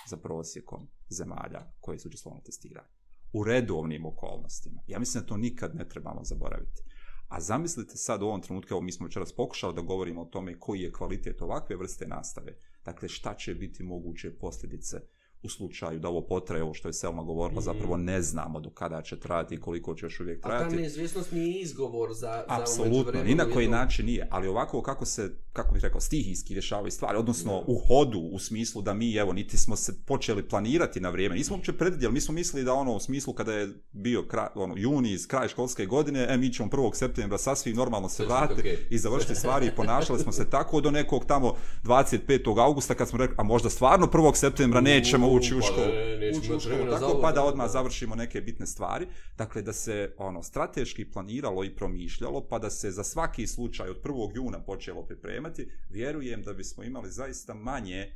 [0.10, 3.03] za prosjekom zemalja koje su učestvovali na testiranju.
[3.34, 4.82] U redovnim okolnostima.
[4.88, 6.82] Ja mislim da to nikad ne trebamo zaboraviti.
[7.28, 10.60] A zamislite sad u ovom trenutku, evo mi smo večeras pokušali da govorimo o tome
[10.60, 12.58] koji je kvalitet ovakve vrste nastave.
[12.86, 14.98] Dakle, šta će biti moguće posljedice
[15.44, 17.64] u slučaju da ovo potraje, ovo što je Selma govorila, mm.
[17.64, 20.66] zapravo ne znamo do kada će trajati i koliko će još uvijek trajati.
[20.66, 22.44] A ta neizvjesnost nije izgovor za...
[22.48, 26.54] Apsolutno, za ni na koji način nije, ali ovako kako se, kako bih rekao, stihijski
[26.54, 27.64] rješavaju stvari, odnosno mm.
[27.68, 31.56] u hodu, u smislu da mi, evo, niti smo se počeli planirati na vrijeme, nismo
[31.56, 35.12] uopće predvidjeli, mi smo mislili da ono, u smislu kada je bio kraj, ono, juni
[35.12, 36.96] iz kraja školske godine, e, mi ćemo 1.
[36.96, 38.78] septembra sasvim normalno se vratiti okay.
[38.90, 42.60] i završiti stvari i ponašali smo se tako do nekog tamo 25.
[42.60, 44.36] augusta kad smo rekli, a možda stvarno 1.
[44.36, 45.92] septembra nećemo ući u pa školu.
[46.38, 49.08] Ući u školu, tako pa da odmah završimo neke bitne stvari.
[49.38, 54.02] Dakle, da se ono strateški planiralo i promišljalo, pa da se za svaki slučaj od
[54.04, 54.36] 1.
[54.36, 58.16] juna počelo pripremati, vjerujem da bismo imali zaista manje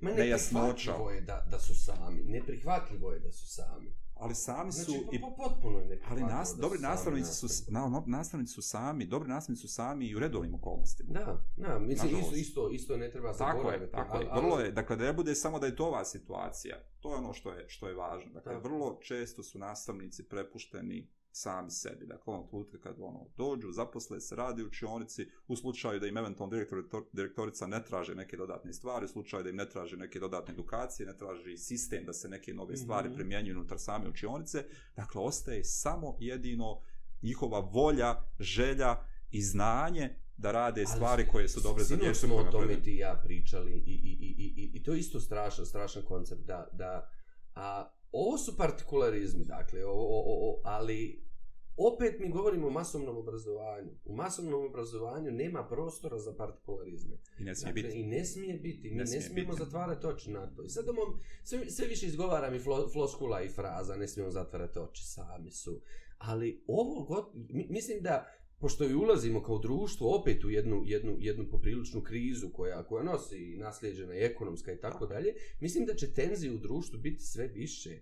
[0.00, 0.94] Ma nejasnoća.
[1.14, 2.22] je da, da su sami.
[2.22, 6.78] Neprihvatljivo je da su sami ali sami su znači, i potpuno je ali nas, dobri
[6.78, 11.44] nastavnici su na, nastavnici su sami dobri nastavnici su sami i u redovnim okolnostima da
[11.56, 15.04] da mislim isto isto isto ne treba tako je tako je vrlo je dakle da
[15.04, 17.94] ne bude samo da je to ova situacija to je ono što je što je
[17.94, 18.68] važno dakle tako.
[18.68, 22.06] vrlo često su nastavnici prepušteni sami sebi.
[22.06, 26.16] Dakle, ono trenutka kad ono, dođu, zaposle se, radi u učionici, u slučaju da im
[26.16, 30.20] eventualno direktor, direktorica ne traže neke dodatne stvari, u slučaju da im ne traže neke
[30.20, 33.16] dodatne edukacije, ne traži sistem da se neke nove stvari mm -hmm.
[33.16, 34.64] primjenjuju unutar same učionice,
[34.96, 36.80] dakle, ostaje samo jedino
[37.22, 38.96] njihova volja, želja
[39.30, 42.26] i znanje da rade stvari koje su dobre za djecu.
[42.26, 45.66] smo o tome ti ja pričali i, i, i, i, i to je isto strašan,
[45.66, 47.10] strašan koncept da, da
[47.54, 51.30] a, ovo su partikularizmi, dakle, o, o, o, ali
[51.76, 53.90] opet mi govorimo o masovnom obrazovanju.
[54.04, 57.16] U masovnom obrazovanju nema prostora za partikularizme.
[57.38, 58.00] I ne smije dakle, biti.
[58.00, 58.90] I ne smije biti.
[58.90, 59.64] Mi ne, ne smijemo biti.
[59.64, 60.62] zatvarati oči na to.
[60.64, 64.78] I sad omom, sve, sve više izgovara mi flo, floskula i fraza, ne smijemo zatvarati
[64.78, 65.80] oči, sami su.
[66.18, 67.24] Ali ovo, god,
[67.68, 72.82] mislim da pošto i ulazimo kao društvo opet u jednu, jednu, jednu popriličnu krizu koja,
[72.82, 77.24] koja nosi nasljeđena i ekonomska i tako dalje, mislim da će tenzije u društvu biti
[77.24, 78.00] sve više.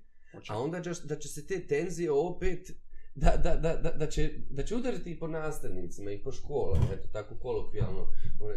[0.49, 2.73] A onda da će se te tenzije opet
[3.21, 6.87] da, da, da, da, da, će, da će udariti i po nastavnicima i po školama,
[6.93, 8.07] eto tako kolokvijalno,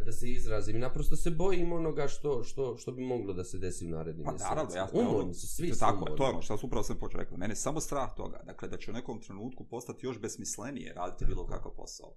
[0.05, 0.75] da se izrazim.
[0.75, 4.25] I naprosto se bojim onoga što, što, što bi moglo da se desi u narednim
[4.25, 4.55] pa, mjesecima.
[4.55, 7.19] Naravno, ja, umorni su, svi to, tako, to je ono što sam upravo sam počeo
[7.19, 7.37] rekao.
[7.37, 11.45] Mene samo strah toga, dakle, da će u nekom trenutku postati još besmislenije raditi bilo
[11.45, 12.15] kakav posao.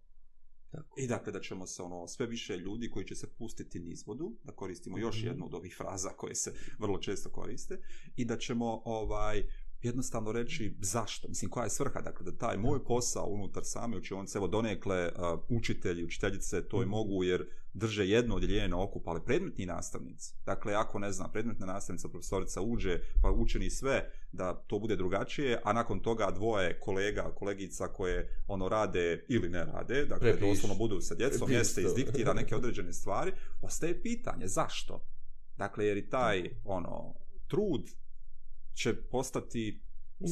[0.75, 1.01] Tako.
[1.01, 4.37] I dakle da ćemo se ono sve više ljudi koji će se pustiti niz vodu,
[4.43, 5.27] da koristimo još mm -hmm.
[5.27, 7.81] jednu od ovih fraza koje se vrlo često koriste
[8.17, 9.43] i da ćemo ovaj
[9.85, 14.39] jednostavno reći zašto, mislim koja je svrha, dakle da taj moj posao unutar same učionice,
[14.39, 16.91] evo donekle uh, učitelji, učiteljice to je mhm.
[16.91, 21.67] mogu jer drže jedno odjeljenje na okup, ali predmetni nastavnici, dakle ako ne znam, predmetna
[21.67, 27.35] nastavnica, profesorica uđe pa učini sve da to bude drugačije, a nakon toga dvoje kolega,
[27.35, 30.49] kolegica koje ono rade ili ne rade, dakle Prepiš.
[30.49, 35.07] doslovno budu sa djecom, jeste izdiktira neke određene stvari, ostaje pitanje zašto?
[35.57, 37.15] Dakle, jer i taj ono
[37.49, 37.91] trud
[38.75, 39.81] će postati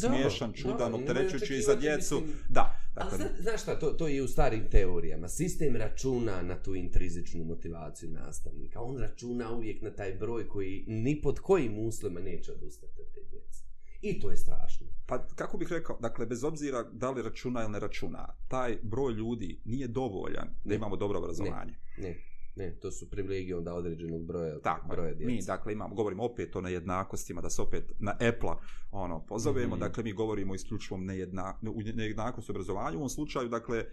[0.01, 2.14] smiješan, čudan, opterećujući za djecu.
[2.20, 2.78] Mislim, da.
[2.94, 5.28] Dakle, zna, znaš šta, to, to je u starim teorijama.
[5.28, 8.81] Sistem računa na tu intrizičnu motivaciju nastavnika.
[8.81, 13.20] On računa uvijek na taj broj koji ni pod kojim uslima neće odustati od te
[13.31, 13.64] djece.
[14.02, 14.86] I to je strašno.
[15.06, 19.12] Pa kako bih rekao, dakle, bez obzira da li računa ili ne računa, taj broj
[19.12, 20.55] ljudi nije dovoljan ne.
[20.64, 21.74] da imamo dobro obrazovanje.
[21.98, 22.31] Ne, ne.
[22.57, 25.33] Ne, to su privilegije onda određenog broja, Tako, broja djece.
[25.33, 28.57] Mi, dakle, imamo, govorimo opet o nejednakostima, da se opet na Apple-a
[28.91, 29.81] ono, pozovemo, mm -hmm.
[29.81, 30.55] dakle, mi govorimo
[30.91, 31.59] o nejedna,
[31.95, 33.85] nejednakosti obrazovanju, u ovom slučaju, dakle,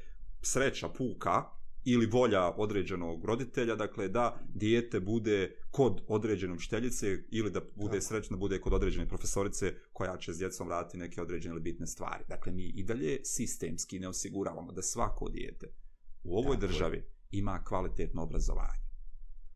[0.41, 1.43] sreća puka
[1.83, 8.01] ili volja određenog roditelja, dakle da dijete bude kod određene učiteljice ili da bude Tako.
[8.01, 12.23] srećno bude kod određene profesorice koja će s djecom raditi neke određene ili bitne stvari.
[12.29, 15.67] Dakle, mi i dalje sistemski ne osiguravamo da svako dijete
[16.23, 18.88] u ovoj Tako državi ima kvalitetno obrazovanje.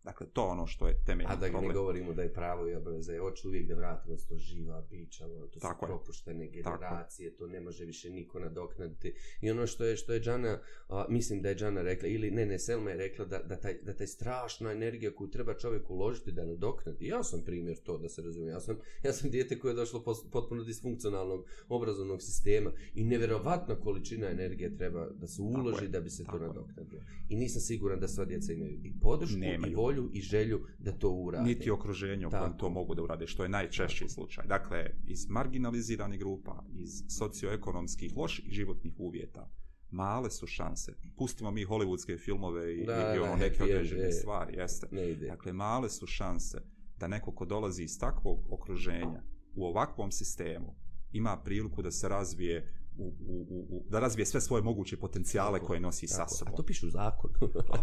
[0.03, 1.43] Dakle, to ono što je temeljni problem.
[1.43, 1.67] A da problem.
[1.67, 5.25] ne govorimo da je pravo i obaveza, je hoću uvijek da vratimo to živa bića,
[5.25, 5.87] ono, to Tako su je.
[5.87, 7.37] propuštene generacije, Tako.
[7.39, 9.13] to ne može više niko nadoknaditi.
[9.41, 10.59] I ono što je, što je Džana,
[10.89, 13.73] a, mislim da je Džana rekla, ili ne, ne, Selma je rekla da, da, taj,
[13.73, 17.07] da taj strašna energija koju treba čovjek uložiti da nadoknadi.
[17.07, 18.51] Ja sam primjer to, da se razumije.
[18.51, 24.27] Ja sam, ja sam dijete koje je došlo potpuno disfunkcionalnog obrazovnog sistema i nevjerovatna količina
[24.29, 27.01] energije treba da se uloži da bi se Tako to nadoknadio.
[27.29, 29.71] I nisam siguran da sva djeca imaju i podršku Nemaju.
[29.71, 31.43] i volju volju i želju da to urade.
[31.43, 34.47] Niti okruženje u kojem to mogu da urade, što je najčešći slučaj.
[34.47, 39.49] Dakle, iz marginaliziranih grupa, iz socioekonomskih loših životnih uvjeta,
[39.89, 40.93] male su šanse.
[41.17, 44.87] Pustimo mi hollywoodske filmove i, da, i ono neke određene stvari, jeste.
[45.27, 46.61] Dakle, male su šanse
[46.97, 49.23] da neko ko dolazi iz takvog okruženja
[49.55, 50.75] u ovakvom sistemu
[51.11, 55.67] ima priliku da se razvije u, u, u, da razvije sve svoje moguće potencijale tako,
[55.67, 56.29] koje nosi tako.
[56.29, 56.53] sa sobom.
[56.53, 57.33] A to piše u zakonu.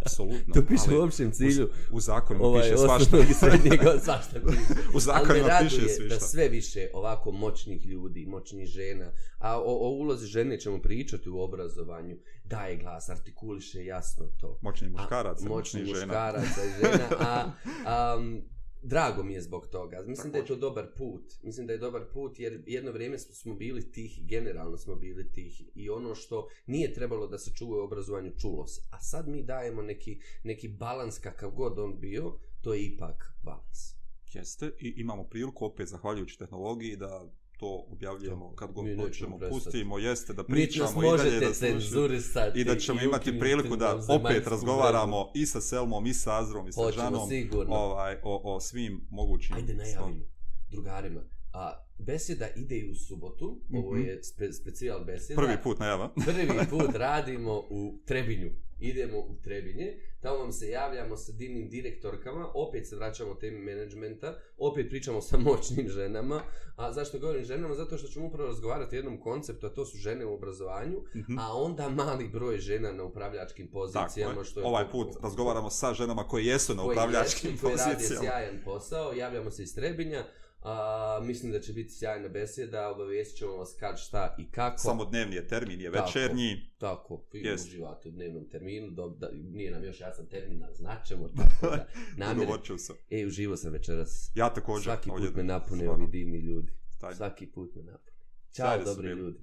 [0.00, 0.54] Apsolutno.
[0.54, 1.70] to piše u općem cilju.
[1.92, 3.18] U, u zakonu ovaj, piše svašta.
[3.18, 4.80] i srednjeg, svašta piše.
[4.94, 6.14] u zakonima piše svišta.
[6.14, 11.30] da sve više ovako moćnih ljudi, moćnih žena, a o, o ulozi žene ćemo pričati
[11.30, 14.58] u obrazovanju, daje glas, artikuliše jasno to.
[14.62, 16.44] Moćni muškarac, moćni muškarac,
[16.80, 17.06] žena.
[17.20, 17.50] A,
[17.86, 18.42] a, um,
[18.82, 19.96] drago mi je zbog toga.
[20.06, 21.22] Mislim Tako da je to dobar put.
[21.42, 25.62] Mislim da je dobar put jer jedno vrijeme smo bili tih, generalno smo bili tih
[25.74, 28.82] i ono što nije trebalo da se čuva u obrazovanju čulo se.
[28.90, 34.00] A sad mi dajemo neki, neki balans kakav god on bio, to je ipak balans.
[34.32, 37.30] Jeste i imamo priliku opet zahvaljujući tehnologiji da
[37.60, 42.08] to objavljujemo kad god hoćemo, pustimo, jeste da pričamo i dalje da slušamo
[42.54, 46.72] i da ćemo imati priliku da opet razgovaramo i sa Selmom, i sa Azrom, i
[46.72, 47.28] sa Hoćemo, Žanom
[47.68, 50.24] ovaj, o, o svim mogućim Ajde najavimo
[50.70, 51.20] drugarima.
[51.52, 53.84] A, beseda ide i u subotu, mm -hmm.
[53.84, 55.40] ovo je spe, specijal beseda.
[55.40, 56.14] Prvi put najava.
[56.24, 58.50] Prvi put radimo u Trebinju.
[58.80, 64.38] Idemo u Trebinje tamo vam se javljamo sa divnim direktorkama, opet se vraćamo temi menadžmenta,
[64.58, 66.42] opet pričamo sa moćnim ženama,
[66.76, 67.74] a zašto govorim ženama?
[67.74, 71.18] Zato što ćemo upravo razgovarati o jednom konceptu, a to su žene u obrazovanju, mm
[71.18, 71.40] -hmm.
[71.40, 74.32] a onda mali broj žena na upravljačkim pozicijama.
[74.32, 77.96] Tako, što je ovaj put razgovaramo sa ženama koje jesu na upravljačkim jesu, pozicijama.
[77.96, 80.24] Koji rade sjajan posao, javljamo se iz Trebinja,
[80.62, 84.78] A, mislim da će biti sjajna beseda, obavijestit ćemo vas kad, šta i kako.
[84.78, 86.70] Samo dnevni je termin, je večernji.
[86.78, 87.54] Tako, vi yes.
[87.54, 91.28] uživate u dnevnom terminu, do, da, nije nam još jasan termin, ali značemo.
[91.36, 92.48] Tako da, namjer...
[92.78, 92.96] sam.
[93.10, 94.30] E, uživo sam večeras.
[94.34, 94.84] Ja također.
[94.84, 96.72] Svaki put me napune ovi divni ljudi.
[97.00, 97.14] Taj.
[97.14, 98.10] Svaki put me napune.
[98.52, 99.38] Ćao, dobri ljudi.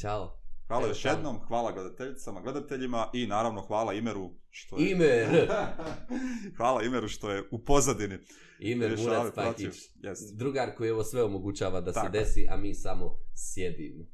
[0.00, 0.38] Ćao.
[0.66, 4.90] Hvala Evo, još jednom, hvala gledateljicama, gledateljima i naravno hvala Imeru što je...
[4.90, 5.50] Imer!
[6.56, 8.18] hvala Imeru što je u pozadini.
[8.60, 9.74] Imer Murat Pakić,
[10.32, 12.06] drugar koji ovo sve omogućava da Tako.
[12.06, 14.04] se desi, a mi samo sjedimo.